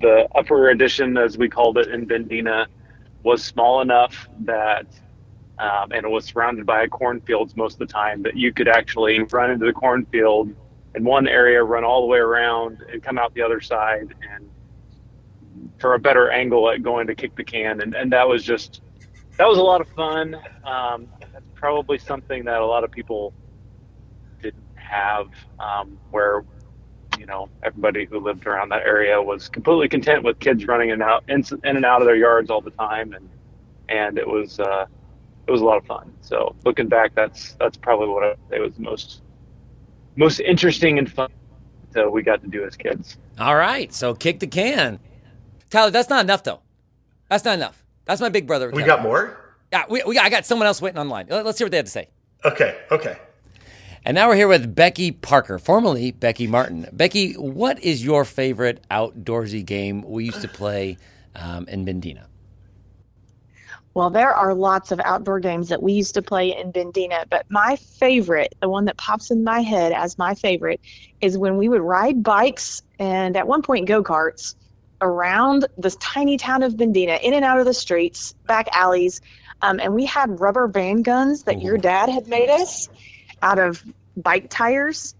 the 0.00 0.28
upper 0.34 0.70
edition, 0.70 1.16
as 1.18 1.36
we 1.36 1.48
called 1.48 1.78
it 1.78 1.88
in 1.88 2.06
Bendena, 2.06 2.66
was 3.22 3.44
small 3.44 3.80
enough 3.80 4.28
that, 4.40 4.86
um, 5.58 5.92
and 5.92 6.04
it 6.04 6.08
was 6.08 6.26
surrounded 6.26 6.64
by 6.64 6.86
cornfields 6.86 7.56
most 7.56 7.74
of 7.74 7.78
the 7.80 7.92
time, 7.92 8.22
that 8.22 8.36
you 8.36 8.52
could 8.52 8.68
actually 8.68 9.20
run 9.20 9.50
into 9.50 9.66
the 9.66 9.72
cornfield 9.72 10.54
in 10.94 11.04
one 11.04 11.26
area, 11.28 11.62
run 11.62 11.84
all 11.84 12.02
the 12.02 12.06
way 12.06 12.18
around, 12.18 12.82
and 12.92 13.02
come 13.02 13.18
out 13.18 13.34
the 13.34 13.42
other 13.42 13.60
side, 13.60 14.14
and 14.32 14.48
for 15.78 15.94
a 15.94 15.98
better 15.98 16.30
angle 16.30 16.70
at 16.70 16.82
going 16.82 17.06
to 17.06 17.14
kick 17.14 17.34
the 17.36 17.44
can, 17.44 17.80
and, 17.80 17.94
and 17.94 18.12
that 18.12 18.28
was 18.28 18.44
just 18.44 18.82
that 19.36 19.46
was 19.46 19.58
a 19.58 19.62
lot 19.62 19.80
of 19.80 19.88
fun. 19.90 20.34
Um, 20.64 21.08
that's 21.32 21.44
probably 21.54 21.98
something 21.98 22.44
that 22.44 22.60
a 22.60 22.66
lot 22.66 22.84
of 22.84 22.90
people 22.90 23.32
didn't 24.42 24.62
have, 24.74 25.28
um, 25.60 25.98
where 26.10 26.44
you 27.18 27.26
know 27.26 27.48
everybody 27.62 28.04
who 28.04 28.18
lived 28.18 28.46
around 28.46 28.68
that 28.70 28.82
area 28.82 29.20
was 29.20 29.48
completely 29.48 29.88
content 29.88 30.24
with 30.24 30.38
kids 30.40 30.66
running 30.66 30.88
in 30.88 30.94
and 30.94 31.02
out 31.02 31.24
in, 31.28 31.44
in 31.64 31.76
and 31.76 31.84
out 31.84 32.02
of 32.02 32.06
their 32.06 32.16
yards 32.16 32.50
all 32.50 32.60
the 32.60 32.70
time, 32.72 33.12
and 33.12 33.28
and 33.88 34.18
it 34.18 34.26
was 34.26 34.60
uh, 34.60 34.86
it 35.46 35.50
was 35.50 35.60
a 35.60 35.64
lot 35.64 35.78
of 35.78 35.86
fun. 35.86 36.12
So 36.20 36.54
looking 36.64 36.88
back, 36.88 37.14
that's 37.14 37.52
that's 37.54 37.76
probably 37.76 38.08
what 38.08 38.24
I 38.24 38.34
say 38.50 38.60
was 38.60 38.78
most 38.78 39.22
most 40.16 40.40
interesting 40.40 40.98
and 40.98 41.10
fun 41.10 41.30
that 41.92 42.10
we 42.10 42.22
got 42.22 42.42
to 42.42 42.48
do 42.48 42.64
as 42.64 42.76
kids. 42.76 43.16
All 43.38 43.56
right, 43.56 43.92
so 43.92 44.14
kick 44.14 44.40
the 44.40 44.46
can. 44.46 44.98
Tyler, 45.70 45.90
that's 45.90 46.10
not 46.10 46.24
enough 46.24 46.42
though. 46.42 46.60
That's 47.28 47.44
not 47.44 47.54
enough. 47.54 47.84
That's 48.04 48.20
my 48.20 48.28
big 48.28 48.46
brother. 48.46 48.70
We 48.70 48.82
got 48.82 49.02
more. 49.02 49.56
Yeah, 49.72 49.84
we, 49.88 50.02
we 50.06 50.18
I 50.18 50.30
got 50.30 50.46
someone 50.46 50.66
else 50.66 50.80
waiting 50.80 50.98
online. 50.98 51.26
Let's 51.28 51.58
hear 51.58 51.66
what 51.66 51.72
they 51.72 51.76
have 51.76 51.86
to 51.86 51.92
say. 51.92 52.08
Okay. 52.44 52.78
Okay. 52.90 53.18
And 54.04 54.14
now 54.14 54.28
we're 54.28 54.36
here 54.36 54.48
with 54.48 54.74
Becky 54.74 55.12
Parker, 55.12 55.58
formerly 55.58 56.12
Becky 56.12 56.46
Martin. 56.46 56.86
Becky, 56.92 57.34
what 57.34 57.82
is 57.82 58.02
your 58.02 58.24
favorite 58.24 58.82
outdoorsy 58.90 59.64
game 59.64 60.02
we 60.02 60.24
used 60.24 60.40
to 60.40 60.48
play 60.48 60.96
um, 61.34 61.68
in 61.68 61.84
Bendena? 61.84 62.24
Well, 63.92 64.10
there 64.10 64.32
are 64.32 64.54
lots 64.54 64.92
of 64.92 65.00
outdoor 65.00 65.40
games 65.40 65.68
that 65.68 65.82
we 65.82 65.92
used 65.92 66.14
to 66.14 66.22
play 66.22 66.56
in 66.56 66.72
Bendena, 66.72 67.24
but 67.28 67.44
my 67.50 67.76
favorite, 67.76 68.54
the 68.62 68.68
one 68.68 68.84
that 68.84 68.96
pops 68.96 69.30
in 69.30 69.42
my 69.42 69.60
head 69.60 69.92
as 69.92 70.16
my 70.16 70.34
favorite, 70.34 70.80
is 71.20 71.36
when 71.36 71.56
we 71.56 71.68
would 71.68 71.80
ride 71.80 72.22
bikes 72.22 72.80
and 73.00 73.36
at 73.36 73.48
one 73.48 73.60
point 73.60 73.88
go 73.88 74.02
karts 74.02 74.54
around 75.00 75.66
this 75.76 75.96
tiny 75.96 76.36
town 76.36 76.62
of 76.62 76.74
Bendena, 76.74 77.20
in 77.20 77.34
and 77.34 77.44
out 77.44 77.58
of 77.58 77.66
the 77.66 77.74
streets, 77.74 78.34
back 78.46 78.68
alleys. 78.72 79.20
Um, 79.62 79.80
and 79.80 79.94
we 79.94 80.04
had 80.04 80.40
rubber 80.40 80.68
band 80.68 81.04
guns 81.04 81.44
that 81.44 81.56
Ooh. 81.56 81.60
your 81.60 81.78
dad 81.78 82.08
had 82.08 82.26
made 82.28 82.50
us 82.50 82.88
out 83.42 83.58
of 83.58 83.82
bike 84.16 84.48
tires. 84.50 85.14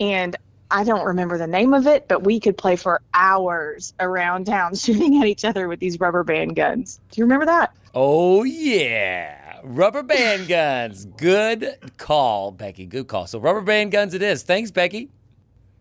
And 0.00 0.36
I 0.70 0.84
don't 0.84 1.04
remember 1.04 1.38
the 1.38 1.46
name 1.46 1.72
of 1.72 1.86
it, 1.86 2.08
but 2.08 2.24
we 2.24 2.40
could 2.40 2.56
play 2.56 2.76
for 2.76 3.00
hours 3.14 3.94
around 3.98 4.46
town 4.46 4.74
shooting 4.74 5.20
at 5.20 5.26
each 5.26 5.44
other 5.44 5.68
with 5.68 5.80
these 5.80 5.98
rubber 5.98 6.24
band 6.24 6.56
guns. 6.56 7.00
Do 7.10 7.20
you 7.20 7.24
remember 7.24 7.46
that? 7.46 7.74
Oh, 7.94 8.44
yeah. 8.44 9.60
Rubber 9.62 10.02
band 10.02 10.48
guns. 10.48 11.06
Good 11.16 11.78
call, 11.96 12.52
Becky. 12.52 12.86
Good 12.86 13.08
call. 13.08 13.26
So, 13.26 13.38
rubber 13.38 13.62
band 13.62 13.92
guns 13.92 14.14
it 14.14 14.22
is. 14.22 14.42
Thanks, 14.42 14.70
Becky. 14.70 15.08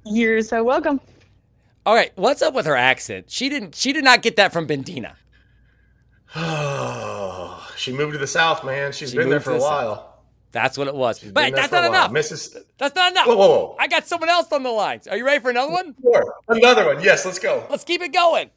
You're 0.05 0.41
so 0.41 0.63
welcome. 0.63 1.01
All 1.87 1.95
right, 1.95 2.11
what's 2.17 2.41
up 2.41 2.53
with 2.53 2.65
her 2.65 2.75
accent? 2.75 3.31
She 3.31 3.47
didn't. 3.47 3.73
She 3.73 3.93
did 3.93 4.03
not 4.03 4.21
get 4.21 4.35
that 4.35 4.51
from 4.51 4.67
Bendena. 4.67 5.13
Oh, 6.35 7.65
she 7.77 7.93
moved 7.93 8.11
to 8.11 8.17
the 8.17 8.27
south, 8.27 8.65
man. 8.65 8.91
She's 8.91 9.11
she 9.11 9.17
been 9.17 9.29
there 9.29 9.39
for 9.39 9.51
a 9.51 9.57
while. 9.57 9.95
South. 9.95 10.05
That's 10.51 10.77
what 10.77 10.89
it 10.89 10.95
was. 10.95 11.19
She's 11.19 11.31
but 11.31 11.55
that's 11.55 11.71
not 11.71 11.85
enough. 11.85 12.11
Mrs. 12.11 12.57
That's 12.77 12.93
not 12.93 13.13
enough. 13.13 13.27
Whoa, 13.27 13.37
whoa, 13.37 13.47
whoa. 13.47 13.75
I 13.79 13.87
got 13.87 14.05
someone 14.05 14.27
else 14.27 14.51
on 14.51 14.63
the 14.63 14.69
lines. 14.69 15.07
Are 15.07 15.15
you 15.15 15.25
ready 15.25 15.41
for 15.41 15.49
another 15.49 15.71
one? 15.71 15.95
Sure. 16.01 16.35
Another 16.49 16.87
one. 16.87 17.01
Yes, 17.01 17.25
let's 17.25 17.39
go. 17.39 17.65
Let's 17.69 17.85
keep 17.85 18.01
it 18.01 18.11
going. 18.11 18.49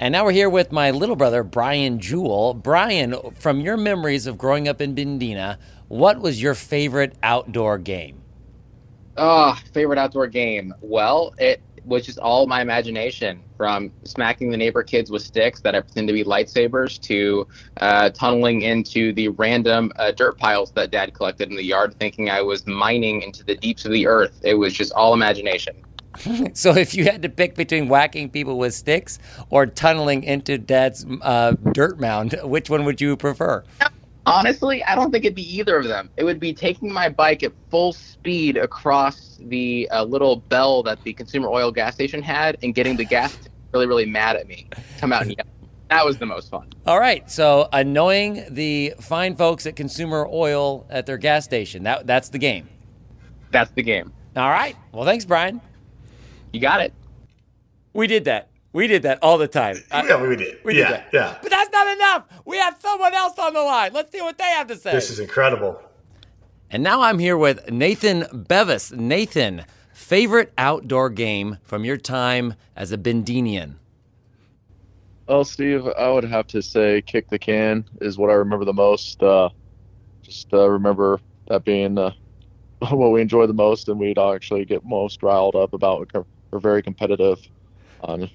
And 0.00 0.10
now 0.10 0.24
we're 0.24 0.32
here 0.32 0.50
with 0.50 0.72
my 0.72 0.90
little 0.90 1.14
brother, 1.14 1.44
Brian 1.44 2.00
Juhl. 2.00 2.60
Brian, 2.60 3.14
from 3.38 3.60
your 3.60 3.76
memories 3.76 4.26
of 4.26 4.36
growing 4.36 4.66
up 4.66 4.80
in 4.80 4.96
Bendena, 4.96 5.58
what 5.86 6.18
was 6.18 6.42
your 6.42 6.56
favorite 6.56 7.14
outdoor 7.22 7.78
game? 7.78 8.22
Oh, 9.16 9.56
favorite 9.72 9.98
outdoor 9.98 10.26
game. 10.26 10.74
Well, 10.80 11.32
it 11.38 11.60
was 11.88 12.06
just 12.06 12.18
all 12.18 12.46
my 12.46 12.60
imagination 12.60 13.42
from 13.56 13.90
smacking 14.04 14.50
the 14.50 14.56
neighbor 14.56 14.82
kids 14.82 15.10
with 15.10 15.22
sticks 15.22 15.60
that 15.62 15.74
I 15.74 15.80
pretend 15.80 16.06
to 16.08 16.12
be 16.12 16.24
lightsabers 16.24 17.00
to 17.02 17.46
uh, 17.78 18.10
tunneling 18.10 18.62
into 18.62 19.12
the 19.12 19.28
random 19.28 19.92
uh, 19.96 20.12
dirt 20.12 20.38
piles 20.38 20.70
that 20.72 20.90
dad 20.90 21.14
collected 21.14 21.50
in 21.50 21.56
the 21.56 21.64
yard, 21.64 21.94
thinking 21.98 22.30
I 22.30 22.42
was 22.42 22.66
mining 22.66 23.22
into 23.22 23.44
the 23.44 23.56
deeps 23.56 23.84
of 23.84 23.92
the 23.92 24.06
earth. 24.06 24.38
It 24.42 24.54
was 24.54 24.72
just 24.72 24.92
all 24.92 25.14
imagination. 25.14 25.76
so 26.54 26.74
if 26.74 26.94
you 26.94 27.04
had 27.04 27.22
to 27.22 27.28
pick 27.28 27.54
between 27.54 27.88
whacking 27.88 28.30
people 28.30 28.58
with 28.58 28.74
sticks 28.74 29.18
or 29.50 29.66
tunneling 29.66 30.22
into 30.22 30.58
dad's 30.58 31.06
uh, 31.22 31.52
dirt 31.72 32.00
mound, 32.00 32.38
which 32.42 32.70
one 32.70 32.84
would 32.84 33.00
you 33.00 33.16
prefer? 33.16 33.64
Honestly, 34.26 34.84
I 34.84 34.94
don't 34.94 35.10
think 35.10 35.24
it'd 35.24 35.34
be 35.34 35.56
either 35.56 35.78
of 35.78 35.86
them. 35.86 36.10
It 36.16 36.24
would 36.24 36.38
be 36.38 36.52
taking 36.52 36.92
my 36.92 37.08
bike 37.08 37.42
at 37.42 37.52
full 37.70 37.92
speed 37.92 38.56
across 38.56 39.38
the 39.40 39.88
uh, 39.90 40.04
little 40.04 40.36
bell 40.36 40.82
that 40.82 41.02
the 41.02 41.14
consumer 41.14 41.48
oil 41.48 41.72
gas 41.72 41.94
station 41.94 42.20
had 42.20 42.58
and 42.62 42.74
getting 42.74 42.96
the 42.96 43.04
gas 43.04 43.38
really, 43.72 43.86
really 43.86 44.06
mad 44.06 44.36
at 44.36 44.46
me. 44.46 44.68
Come 44.98 45.12
out 45.12 45.22
and 45.22 45.34
yell. 45.36 45.46
That 45.88 46.04
was 46.04 46.18
the 46.18 46.26
most 46.26 46.50
fun. 46.50 46.68
All 46.86 47.00
right. 47.00 47.30
So 47.30 47.68
annoying 47.72 48.44
the 48.50 48.94
fine 49.00 49.36
folks 49.36 49.66
at 49.66 49.76
consumer 49.76 50.26
oil 50.30 50.86
at 50.90 51.06
their 51.06 51.16
gas 51.16 51.44
station. 51.44 51.84
That 51.84 52.06
that's 52.06 52.28
the 52.28 52.38
game. 52.38 52.68
That's 53.50 53.70
the 53.70 53.82
game. 53.82 54.12
All 54.36 54.50
right. 54.50 54.76
Well, 54.92 55.04
thanks, 55.04 55.24
Brian. 55.24 55.62
You 56.52 56.60
got 56.60 56.82
it. 56.82 56.92
We 57.94 58.06
did 58.06 58.26
that. 58.26 58.48
We 58.72 58.86
did 58.86 59.02
that 59.02 59.18
all 59.22 59.38
the 59.38 59.48
time. 59.48 59.76
Yeah, 59.92 60.22
we 60.22 60.36
did. 60.36 60.58
We 60.64 60.78
yeah, 60.78 60.88
did 60.88 60.96
that. 60.96 61.08
Yeah. 61.12 61.38
But 61.42 61.50
that's 61.50 61.72
not 61.72 61.86
enough. 61.96 62.24
We 62.44 62.58
have 62.58 62.76
someone 62.80 63.14
else 63.14 63.38
on 63.38 63.54
the 63.54 63.62
line. 63.62 63.92
Let's 63.92 64.12
see 64.12 64.20
what 64.20 64.38
they 64.38 64.44
have 64.44 64.66
to 64.68 64.76
say. 64.76 64.92
This 64.92 65.10
is 65.10 65.20
incredible. 65.20 65.80
And 66.70 66.82
now 66.82 67.00
I'm 67.00 67.18
here 67.18 67.36
with 67.36 67.70
Nathan 67.70 68.26
Bevis. 68.32 68.92
Nathan, 68.92 69.64
favorite 69.92 70.52
outdoor 70.58 71.10
game 71.10 71.58
from 71.62 71.84
your 71.84 71.96
time 71.96 72.54
as 72.76 72.92
a 72.92 72.98
Bendenian? 72.98 73.74
Well, 75.26 75.44
Steve, 75.44 75.86
I 75.86 76.10
would 76.10 76.24
have 76.24 76.46
to 76.48 76.62
say 76.62 77.02
kick 77.02 77.28
the 77.28 77.38
can 77.38 77.84
is 78.00 78.16
what 78.16 78.30
I 78.30 78.34
remember 78.34 78.64
the 78.64 78.72
most. 78.72 79.22
Uh, 79.22 79.50
just 80.22 80.52
uh, 80.54 80.68
remember 80.68 81.20
that 81.48 81.64
being 81.64 81.98
uh, 81.98 82.12
what 82.90 83.10
we 83.10 83.20
enjoy 83.20 83.46
the 83.46 83.52
most 83.52 83.88
and 83.88 83.98
we'd 83.98 84.18
actually 84.18 84.64
get 84.64 84.84
most 84.84 85.22
riled 85.22 85.56
up 85.56 85.72
about. 85.72 86.10
We're 86.50 86.60
very 86.60 86.82
competitive. 86.82 87.40
Um, 88.04 88.30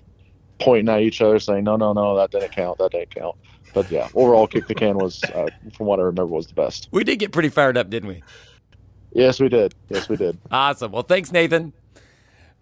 pointing 0.59 0.93
at 0.93 1.01
each 1.01 1.21
other, 1.21 1.39
saying, 1.39 1.63
"No, 1.63 1.75
no, 1.75 1.93
no, 1.93 2.15
that 2.17 2.31
didn't 2.31 2.51
count. 2.51 2.77
That 2.79 2.91
didn't 2.91 3.13
count." 3.13 3.35
But 3.73 3.89
yeah, 3.89 4.07
overall, 4.13 4.47
kick 4.47 4.67
the 4.67 4.75
can 4.75 4.97
was, 4.97 5.23
uh, 5.23 5.47
from 5.75 5.87
what 5.87 5.99
I 5.99 6.03
remember, 6.03 6.27
was 6.27 6.47
the 6.47 6.53
best. 6.53 6.89
We 6.91 7.03
did 7.03 7.17
get 7.17 7.31
pretty 7.31 7.49
fired 7.49 7.77
up, 7.77 7.89
didn't 7.89 8.09
we? 8.09 8.23
Yes, 9.13 9.39
we 9.39 9.49
did. 9.49 9.73
Yes, 9.89 10.09
we 10.09 10.15
did. 10.15 10.37
Awesome. 10.51 10.91
Well, 10.91 11.03
thanks, 11.03 11.31
Nathan. 11.31 11.73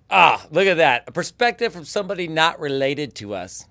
Ah, 0.09 0.45
look 0.51 0.67
at 0.67 0.77
that. 0.77 1.05
A 1.07 1.11
perspective 1.11 1.71
from 1.71 1.85
somebody 1.85 2.27
not 2.27 2.59
related 2.59 3.15
to 3.15 3.33
us. 3.33 3.65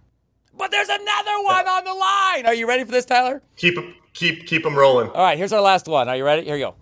But 0.56 0.70
there's 0.70 0.88
another 0.88 1.42
one 1.42 1.68
on 1.68 1.84
the 1.84 1.94
line. 1.94 2.46
Are 2.46 2.54
you 2.54 2.66
ready 2.66 2.84
for 2.84 2.90
this, 2.90 3.04
Tyler? 3.04 3.42
Keep 3.56 3.78
keep 4.12 4.46
keep 4.46 4.62
them 4.62 4.76
rolling. 4.76 5.08
All 5.08 5.22
right, 5.22 5.38
here's 5.38 5.52
our 5.52 5.60
last 5.60 5.86
one. 5.86 6.08
Are 6.08 6.16
you 6.16 6.24
ready? 6.24 6.44
Here 6.44 6.56
you 6.56 6.64
go. 6.66 6.74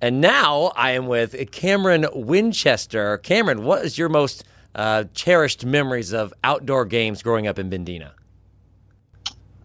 And 0.00 0.20
now 0.20 0.72
I 0.76 0.90
am 0.92 1.06
with 1.06 1.50
Cameron 1.50 2.06
Winchester. 2.12 3.18
Cameron, 3.18 3.64
what 3.64 3.84
is 3.84 3.96
your 3.96 4.10
most 4.10 4.44
uh, 4.74 5.04
cherished 5.14 5.64
memories 5.64 6.12
of 6.12 6.32
outdoor 6.42 6.84
games 6.84 7.22
growing 7.22 7.46
up 7.46 7.58
in 7.58 7.70
Bendena? 7.70 8.12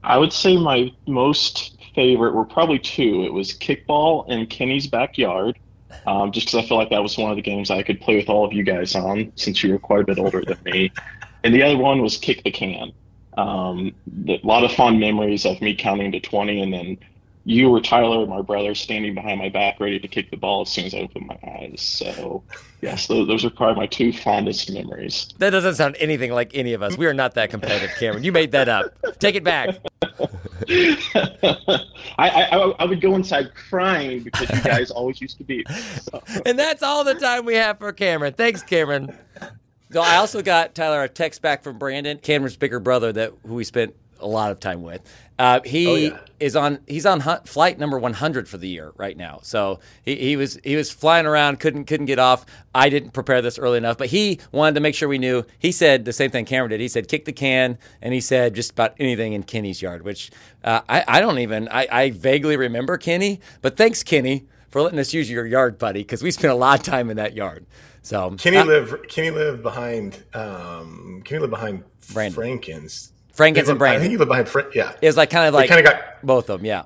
I 0.04 0.18
would 0.18 0.34
say 0.34 0.58
my 0.58 0.92
most 1.08 1.78
favorite 1.94 2.34
were 2.34 2.46
probably 2.46 2.80
two. 2.80 3.24
It 3.24 3.34
was 3.34 3.54
kickball 3.54 4.28
in 4.30 4.46
Kenny's 4.48 4.88
backyard, 4.88 5.60
um, 6.08 6.32
just 6.32 6.48
because 6.48 6.64
I 6.64 6.68
feel 6.68 6.78
like 6.78 6.90
that 6.92 7.04
was 7.04 7.18
one 7.18 7.32
of 7.32 7.36
the 7.36 7.42
games 7.42 7.70
I 7.70 7.84
could 7.84 8.00
play 8.00 8.16
with 8.16 8.30
all 8.30 8.46
of 8.46 8.54
you 8.54 8.64
guys 8.64 8.96
on, 8.96 9.32
since 9.36 9.64
you 9.64 9.72
were 9.74 9.80
quite 9.80 10.02
a 10.02 10.06
bit 10.06 10.20
older 10.20 10.42
than 10.42 10.58
me. 10.64 10.92
And 11.44 11.54
the 11.54 11.64
other 11.64 11.78
one 11.78 12.02
was 12.02 12.18
kick 12.18 12.44
the 12.44 12.52
can. 12.52 12.92
Um, 13.38 13.94
a 14.28 14.40
lot 14.44 14.64
of 14.64 14.72
fond 14.72 15.00
memories 15.00 15.46
of 15.46 15.62
me 15.62 15.76
counting 15.76 16.12
to 16.12 16.20
20 16.20 16.62
and 16.62 16.74
then 16.74 16.98
you 17.50 17.74
or 17.74 17.82
Tyler, 17.82 18.28
my 18.28 18.44
brother, 18.44 18.76
standing 18.76 19.16
behind 19.16 19.40
my 19.40 19.50
back, 19.50 19.80
ready 19.80 20.00
to 20.00 20.08
kick 20.08 20.30
the 20.30 20.38
ball 20.38 20.62
as 20.62 20.70
soon 20.70 20.86
as 20.86 20.94
I 20.94 21.00
opened 21.00 21.26
my 21.26 21.40
eyes. 21.44 21.82
So, 21.82 22.44
yes, 22.82 23.08
those, 23.08 23.28
those 23.28 23.44
are 23.44 23.50
probably 23.50 23.76
my 23.76 23.88
two 23.88 24.14
fondest 24.14 24.72
memories. 24.72 25.30
That 25.40 25.50
doesn't 25.50 25.74
sound 25.74 25.96
anything 26.00 26.32
like 26.32 26.52
any 26.54 26.74
of 26.74 26.84
us. 26.84 26.96
We 26.96 27.08
are 27.08 27.14
not 27.14 27.34
that 27.34 27.50
competitive, 27.50 27.90
Cameron. 27.98 28.24
You 28.24 28.32
made 28.32 28.52
that 28.52 28.70
up. 28.70 28.94
Take 29.18 29.34
it 29.34 29.44
back. 29.44 29.78
I, 32.20 32.30
I, 32.30 32.74
I 32.78 32.86
would 32.86 33.02
go 33.02 33.16
inside 33.16 33.56
crying 33.56 34.22
because 34.22 34.48
you 34.52 34.62
guys 34.62 34.92
always 34.92 35.20
used 35.20 35.40
to 35.40 35.44
beat. 35.44 35.68
So. 35.70 36.22
And 36.46 36.60
that's 36.60 36.84
all 36.84 37.04
the 37.04 37.16
time 37.16 37.46
we 37.46 37.56
have 37.56 37.80
for 37.80 37.92
Cameron. 37.94 38.34
Thanks, 38.34 38.62
Cameron. 38.62 39.18
So 39.92 40.02
I 40.02 40.18
also 40.18 40.44
got 40.44 40.76
Tyler 40.76 41.02
a 41.02 41.10
text 41.10 41.42
back 41.42 41.64
from 41.64 41.80
Brandon, 41.80 42.20
Cameron's 42.20 42.58
bigger 42.58 42.80
brother, 42.80 43.12
that 43.12 43.34
who 43.44 43.56
we 43.56 43.64
spent 43.64 43.96
a 44.20 44.28
lot 44.28 44.52
of 44.52 44.60
time 44.60 44.82
with. 44.82 45.02
Uh, 45.38 45.62
he 45.64 45.88
Oh, 45.88 45.96
yeah. 45.96 46.20
is 46.42 46.56
on 46.56 46.80
he's 46.86 47.06
on 47.06 47.22
hunt, 47.22 47.48
flight 47.48 47.80
number 47.80 47.98
100 47.98 48.50
for 48.50 48.58
the 48.58 48.68
year 48.68 48.92
right 48.98 49.16
now. 49.16 49.40
So 49.42 49.80
he, 50.04 50.16
he 50.18 50.36
was 50.36 50.60
he 50.66 50.76
was 50.76 50.92
flying 50.92 51.26
around, 51.26 51.60
couldn't 51.62 51.86
couldn't 51.86 52.08
get 52.08 52.20
off. 52.20 52.46
I 52.76 52.90
didn't 52.90 53.12
prepare 53.12 53.42
this 53.42 53.58
early 53.58 53.78
enough, 53.78 53.98
but 53.98 54.08
he 54.08 54.40
wanted 54.52 54.76
to 54.76 54.82
make 54.82 54.96
sure 54.96 55.08
we 55.08 55.18
knew. 55.18 55.46
He 55.58 55.72
said 55.72 56.04
the 56.04 56.12
same 56.12 56.30
thing 56.30 56.44
Cameron 56.44 56.72
did. 56.72 56.82
He 56.82 56.90
said 56.90 57.08
kick 57.08 57.24
the 57.24 57.32
can, 57.32 57.78
and 58.02 58.14
he 58.14 58.20
said 58.20 58.54
just 58.54 58.72
about 58.72 58.96
anything 59.00 59.32
in 59.34 59.44
Kenny's 59.44 59.82
yard, 59.82 60.04
which 60.04 60.30
uh, 60.66 60.82
I 60.90 61.06
I 61.08 61.22
don't 61.22 61.40
even 61.40 61.70
I, 61.70 61.88
I 61.90 62.10
vaguely 62.12 62.58
remember 62.58 62.98
Kenny, 62.98 63.40
but 63.62 63.78
thanks 63.78 64.04
Kenny 64.04 64.46
for 64.70 64.82
letting 64.82 65.00
us 65.00 65.14
use 65.14 65.32
your 65.32 65.46
yard, 65.46 65.78
buddy, 65.80 66.02
because 66.02 66.22
we 66.22 66.32
spent 66.32 66.52
a 66.52 66.56
lot 66.56 66.80
of 66.80 66.86
time 66.86 67.10
in 67.10 67.16
that 67.18 67.34
yard. 67.34 67.66
So 68.02 68.32
Kenny 68.38 68.58
uh, 68.58 68.66
lived. 68.66 69.08
Kenny 69.08 69.32
lived 69.32 69.64
behind. 69.64 70.22
Um, 70.34 71.22
Kenny 71.24 71.40
lived 71.40 71.52
behind 71.52 71.84
Brandon. 72.14 72.36
Frankens. 72.42 73.12
Frankens 73.40 73.70
and 73.70 73.80
brain 73.80 73.96
I 73.96 74.00
think 74.00 74.12
he 74.12 74.18
lived 74.18 74.30
behind. 74.30 74.50
Fra- 74.50 74.70
yeah. 74.74 74.94
It 75.02 75.08
was 75.08 75.18
like 75.18 75.30
kind 75.30 75.48
of 75.48 75.54
like 75.54 75.70
kind 75.70 75.80
of 75.80 75.92
got. 75.92 76.22
both 76.22 76.50
of 76.50 76.60
them, 76.60 76.66
yeah. 76.66 76.84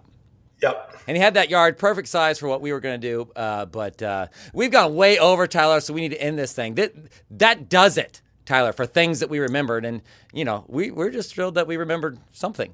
Yep. 0.61 0.91
And 1.07 1.17
he 1.17 1.23
had 1.23 1.33
that 1.33 1.49
yard 1.49 1.77
perfect 1.77 2.07
size 2.07 2.39
for 2.39 2.47
what 2.47 2.61
we 2.61 2.71
were 2.71 2.79
going 2.79 2.99
to 2.99 3.07
do. 3.07 3.31
Uh, 3.35 3.65
but 3.65 4.01
uh, 4.01 4.27
we've 4.53 4.71
gone 4.71 4.95
way 4.95 5.19
over, 5.19 5.47
Tyler, 5.47 5.81
so 5.81 5.93
we 5.93 6.01
need 6.01 6.11
to 6.11 6.21
end 6.21 6.39
this 6.39 6.53
thing. 6.53 6.75
That, 6.75 6.93
that 7.31 7.69
does 7.69 7.97
it, 7.97 8.21
Tyler, 8.45 8.71
for 8.71 8.85
things 8.85 9.19
that 9.19 9.29
we 9.29 9.39
remembered. 9.39 9.83
And, 9.83 10.01
you 10.31 10.45
know, 10.45 10.63
we, 10.67 10.91
we're 10.91 11.09
just 11.11 11.33
thrilled 11.33 11.55
that 11.55 11.67
we 11.67 11.75
remembered 11.75 12.19
something. 12.31 12.73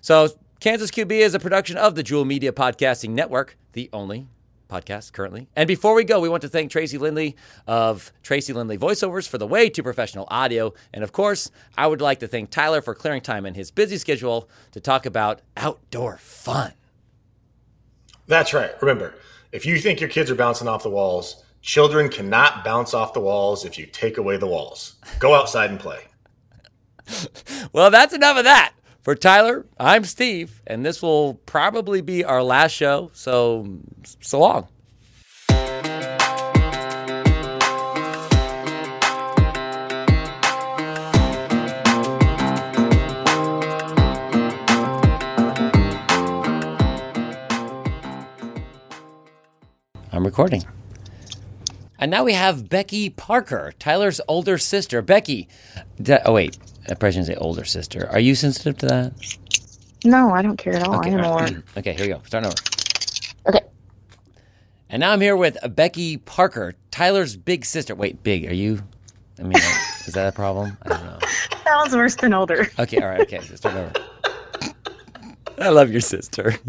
So, 0.00 0.28
Kansas 0.58 0.90
QB 0.90 1.12
is 1.12 1.34
a 1.34 1.38
production 1.38 1.76
of 1.76 1.96
the 1.96 2.02
Juhl 2.02 2.26
Media 2.26 2.50
Podcasting 2.50 3.10
Network, 3.10 3.58
the 3.74 3.90
only 3.92 4.26
podcast 4.68 5.12
currently. 5.12 5.48
And 5.56 5.68
before 5.68 5.94
we 5.94 6.04
go, 6.04 6.20
we 6.20 6.28
want 6.28 6.42
to 6.42 6.48
thank 6.48 6.70
Tracy 6.70 6.98
Lindley 6.98 7.36
of 7.66 8.12
Tracy 8.22 8.52
Lindley 8.52 8.78
Voiceovers 8.78 9.28
for 9.28 9.38
the 9.38 9.46
way 9.46 9.68
to 9.70 9.82
professional 9.82 10.26
audio. 10.30 10.72
And 10.92 11.04
of 11.04 11.12
course, 11.12 11.50
I 11.76 11.86
would 11.86 12.00
like 12.00 12.20
to 12.20 12.28
thank 12.28 12.50
Tyler 12.50 12.82
for 12.82 12.94
clearing 12.94 13.20
time 13.20 13.46
in 13.46 13.54
his 13.54 13.70
busy 13.70 13.98
schedule 13.98 14.48
to 14.72 14.80
talk 14.80 15.06
about 15.06 15.42
outdoor 15.56 16.18
fun. 16.18 16.72
That's 18.26 18.52
right. 18.52 18.72
Remember, 18.80 19.14
if 19.52 19.64
you 19.64 19.78
think 19.78 20.00
your 20.00 20.10
kids 20.10 20.30
are 20.30 20.34
bouncing 20.34 20.68
off 20.68 20.82
the 20.82 20.90
walls, 20.90 21.44
children 21.62 22.08
cannot 22.08 22.64
bounce 22.64 22.94
off 22.94 23.12
the 23.12 23.20
walls 23.20 23.64
if 23.64 23.78
you 23.78 23.86
take 23.86 24.18
away 24.18 24.36
the 24.36 24.46
walls. 24.46 24.96
Go 25.18 25.34
outside 25.34 25.70
and 25.70 25.80
play. 25.80 26.00
Well, 27.72 27.90
that's 27.90 28.14
enough 28.14 28.38
of 28.38 28.44
that. 28.44 28.72
For 29.06 29.14
Tyler, 29.14 29.64
I'm 29.78 30.02
Steve, 30.02 30.60
and 30.66 30.84
this 30.84 31.00
will 31.00 31.34
probably 31.34 32.00
be 32.00 32.24
our 32.24 32.42
last 32.42 32.72
show. 32.72 33.12
So, 33.12 33.78
so 34.20 34.40
long. 34.40 34.66
I'm 50.10 50.24
recording. 50.24 50.64
And 51.98 52.10
now 52.10 52.24
we 52.24 52.34
have 52.34 52.68
Becky 52.68 53.08
Parker, 53.10 53.72
Tyler's 53.78 54.20
older 54.28 54.58
sister. 54.58 55.00
Becky, 55.02 55.48
d- 56.00 56.16
oh 56.24 56.32
wait, 56.34 56.58
I 56.84 56.88
probably 56.94 57.12
shouldn't 57.12 57.26
say 57.28 57.34
older 57.36 57.64
sister. 57.64 58.08
Are 58.10 58.20
you 58.20 58.34
sensitive 58.34 58.76
to 58.78 58.86
that? 58.86 59.12
No, 60.04 60.30
I 60.30 60.42
don't 60.42 60.56
care 60.58 60.74
at 60.74 60.86
all 60.86 60.96
Okay, 60.98 61.12
all 61.14 61.18
anymore. 61.18 61.38
right. 61.38 61.56
okay, 61.78 61.94
here 61.94 62.06
we 62.06 62.12
go. 62.12 62.20
Starting 62.26 62.48
over. 62.48 62.56
Okay. 63.48 63.60
And 64.90 65.00
now 65.00 65.12
I'm 65.12 65.20
here 65.20 65.36
with 65.36 65.56
Becky 65.74 66.18
Parker, 66.18 66.74
Tyler's 66.90 67.36
big 67.36 67.64
sister. 67.64 67.94
Wait, 67.94 68.22
big? 68.22 68.46
Are 68.46 68.54
you? 68.54 68.82
I 69.38 69.42
mean, 69.42 69.56
is 70.06 70.14
that 70.14 70.28
a 70.28 70.32
problem? 70.32 70.76
I 70.82 70.88
don't 70.90 71.04
know. 71.04 71.18
That 71.66 71.82
was 71.82 71.96
worse 71.96 72.14
than 72.14 72.32
older. 72.32 72.70
Okay, 72.78 72.98
all 73.02 73.08
right, 73.08 73.22
okay, 73.22 73.40
so 73.40 73.56
start 73.56 73.74
over. 73.74 73.92
I 75.60 75.70
love 75.70 75.90
your 75.90 76.00
sister. 76.00 76.54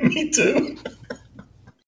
Me 0.00 0.30
too. 0.30 0.76